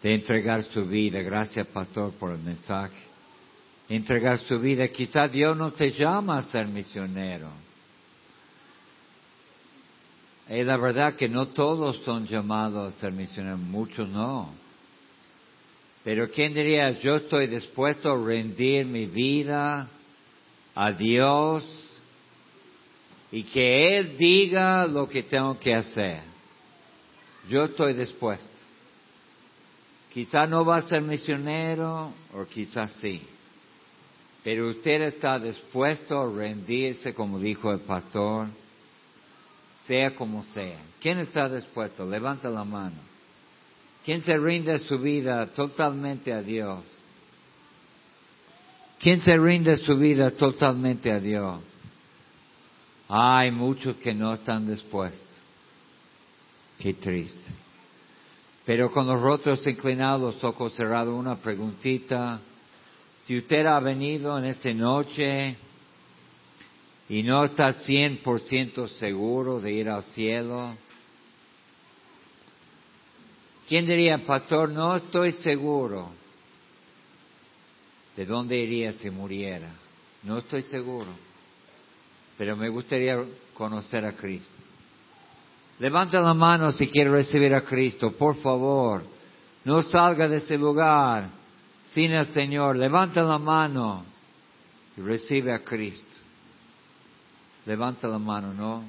[0.04, 1.22] de entregar su vida?
[1.22, 3.02] Gracias, pastor, por el mensaje.
[3.88, 4.88] Entregar su vida.
[4.90, 7.50] Quizá Dios no te llama a ser misionero.
[10.50, 14.54] Es la verdad que no todos son llamados a ser misioneros, muchos no.
[16.04, 19.88] Pero ¿quién diría, yo estoy dispuesto a rendir mi vida
[20.76, 21.64] a Dios
[23.32, 26.24] y que Él diga lo que tengo que hacer?
[27.48, 28.53] Yo estoy dispuesto.
[30.14, 33.22] Quizá no va a ser misionero o quizás sí.
[34.44, 38.48] Pero usted está dispuesto a rendirse, como dijo el pastor,
[39.88, 40.80] sea como sea.
[41.00, 42.06] ¿Quién está dispuesto?
[42.06, 42.98] Levanta la mano.
[44.06, 46.84] ¿Quién se rinde su vida totalmente a Dios?
[49.00, 51.60] ¿Quién se rinde su vida totalmente a Dios?
[53.10, 55.22] Hay muchos que no están dispuestos.
[56.80, 57.63] Qué triste.
[58.66, 62.40] Pero con los rostros inclinados, ojos cerrados, una preguntita.
[63.26, 65.56] Si usted ha venido en esta noche
[67.10, 70.76] y no está 100% seguro de ir al cielo,
[73.68, 76.10] ¿quién diría, pastor, no estoy seguro
[78.16, 79.72] de dónde iría si muriera?
[80.24, 81.12] No estoy seguro,
[82.38, 83.22] pero me gustaría
[83.54, 84.63] conocer a Cristo.
[85.80, 89.04] Levanta la mano si quiere recibir a Cristo, por favor.
[89.66, 91.30] No salga de ese lugar
[91.92, 92.76] sin el Señor.
[92.76, 94.06] Levanta la mano
[94.96, 96.04] y recibe a Cristo.
[97.66, 98.84] Levanta la mano, ¿no?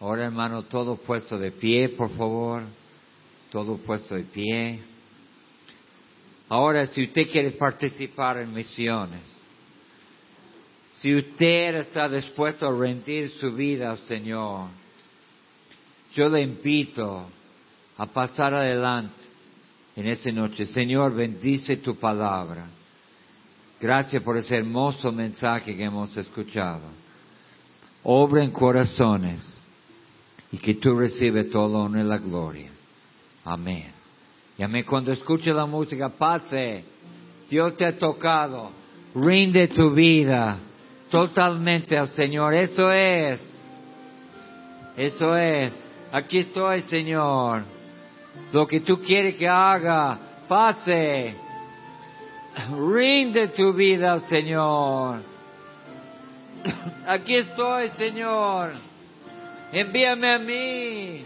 [0.00, 2.62] Ahora, hermano, todo puesto de pie, por favor.
[3.50, 4.82] Todo puesto de pie.
[6.48, 9.22] Ahora, si usted quiere participar en misiones,
[11.00, 14.68] si usted está dispuesto a rendir su vida al Señor,
[16.14, 17.26] yo le invito
[17.98, 19.14] a pasar adelante
[19.94, 20.64] en esta noche.
[20.66, 22.66] Señor, bendice tu palabra.
[23.78, 26.88] Gracias por ese hermoso mensaje que hemos escuchado.
[28.02, 29.42] Obra en corazones
[30.50, 32.70] y que tú recibes todo honor y la gloria.
[33.44, 33.92] Amén.
[34.56, 34.84] Y amén.
[34.88, 36.84] Cuando escuche la música, pase.
[37.50, 38.70] Dios te ha tocado.
[39.14, 40.58] Rinde tu vida
[41.16, 42.52] totalmente al Señor.
[42.52, 43.40] Eso es.
[44.98, 45.74] Eso es.
[46.12, 47.62] Aquí estoy, Señor.
[48.52, 51.34] Lo que tú quieres que haga, pase.
[52.70, 55.22] Rinde tu vida al Señor.
[57.06, 58.72] Aquí estoy, Señor.
[59.72, 61.24] Envíame a mí.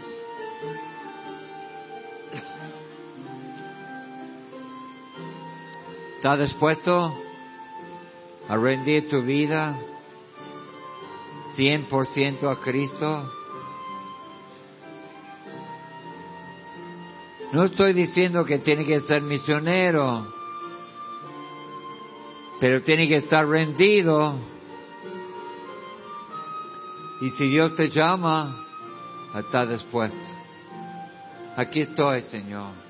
[6.15, 7.30] ¿Estás dispuesto
[8.51, 9.79] a rendir tu vida
[11.55, 13.31] 100% a Cristo?
[17.53, 20.27] No estoy diciendo que tiene que ser misionero,
[22.59, 24.35] pero tiene que estar rendido.
[27.21, 28.65] Y si Dios te llama,
[29.33, 30.27] está dispuesto.
[31.55, 32.80] Aquí estoy, Señor.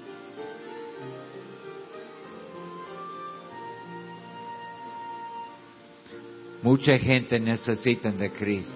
[6.64, 8.72] Mucha gente necesita de Cristo.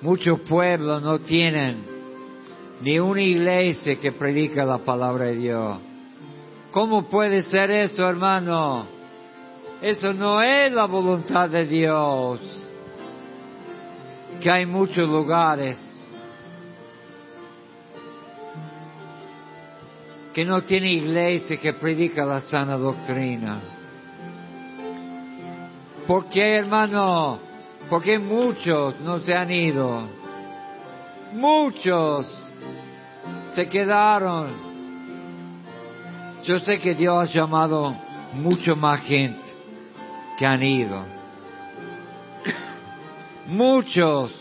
[0.00, 1.76] Muchos pueblos no tienen
[2.82, 5.78] ni una iglesia que predica la palabra de Dios.
[6.72, 8.86] ¿Cómo puede ser eso, hermano?
[9.80, 12.40] Eso no es la voluntad de Dios.
[14.40, 15.78] Que hay muchos lugares
[20.34, 23.75] que no tiene iglesia que predica la sana doctrina.
[26.06, 27.38] ¿Por qué, hermano?
[27.90, 30.08] Porque muchos no se han ido.
[31.32, 32.26] Muchos
[33.54, 34.50] se quedaron.
[36.44, 37.96] Yo sé que Dios ha llamado
[38.34, 39.40] mucho más gente
[40.38, 41.02] que han ido.
[43.46, 44.32] Muchos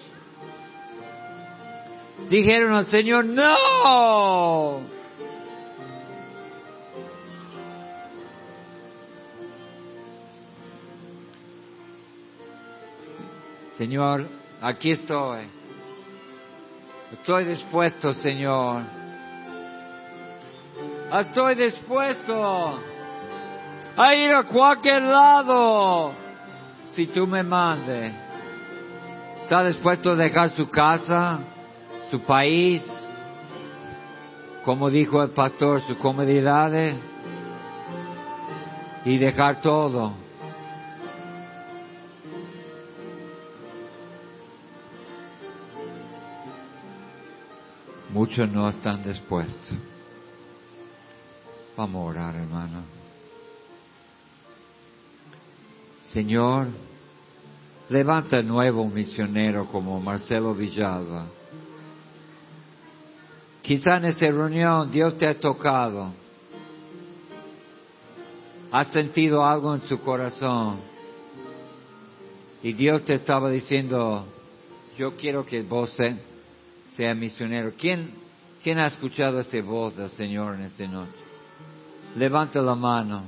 [2.29, 4.94] dijeron al Señor, no.
[13.77, 14.25] Señor,
[14.61, 15.41] aquí estoy.
[17.11, 18.83] Estoy dispuesto, Señor.
[21.19, 22.79] Estoy dispuesto
[23.97, 26.13] a ir a cualquier lado
[26.93, 28.13] si tú me mandes.
[29.43, 31.39] ¿Está dispuesto a dejar su casa,
[32.09, 32.83] su país,
[34.63, 36.95] como dijo el pastor, sus comodidades
[39.03, 40.24] y dejar todo?
[48.15, 49.77] Muchos no están dispuestos.
[51.75, 52.81] Vamos a orar, hermano.
[56.13, 56.67] Señor,
[57.89, 61.25] levanta nuevo misionero como Marcelo Villalba.
[63.61, 66.13] Quizá en esa reunión Dios te ha tocado.
[68.71, 70.79] Has sentido algo en su corazón.
[72.63, 74.25] Y Dios te estaba diciendo,
[74.97, 75.89] yo quiero que vos
[76.95, 77.73] sea misionero.
[77.77, 78.11] ¿Quién,
[78.63, 81.11] ¿Quién ha escuchado esa voz del Señor en esta noche?
[82.15, 83.23] Levanta la mano.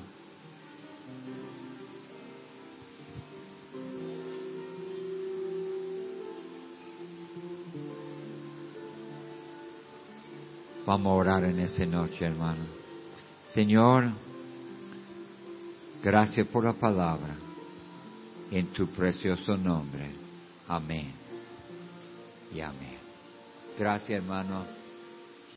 [10.85, 12.63] Vamos a orar en esta noche, hermano.
[13.53, 14.05] Señor,
[16.01, 17.35] gracias por la palabra.
[18.49, 20.09] En tu precioso nombre.
[20.69, 21.11] Amén.
[22.55, 22.96] Y amén.
[23.77, 24.76] Gracias, hermano.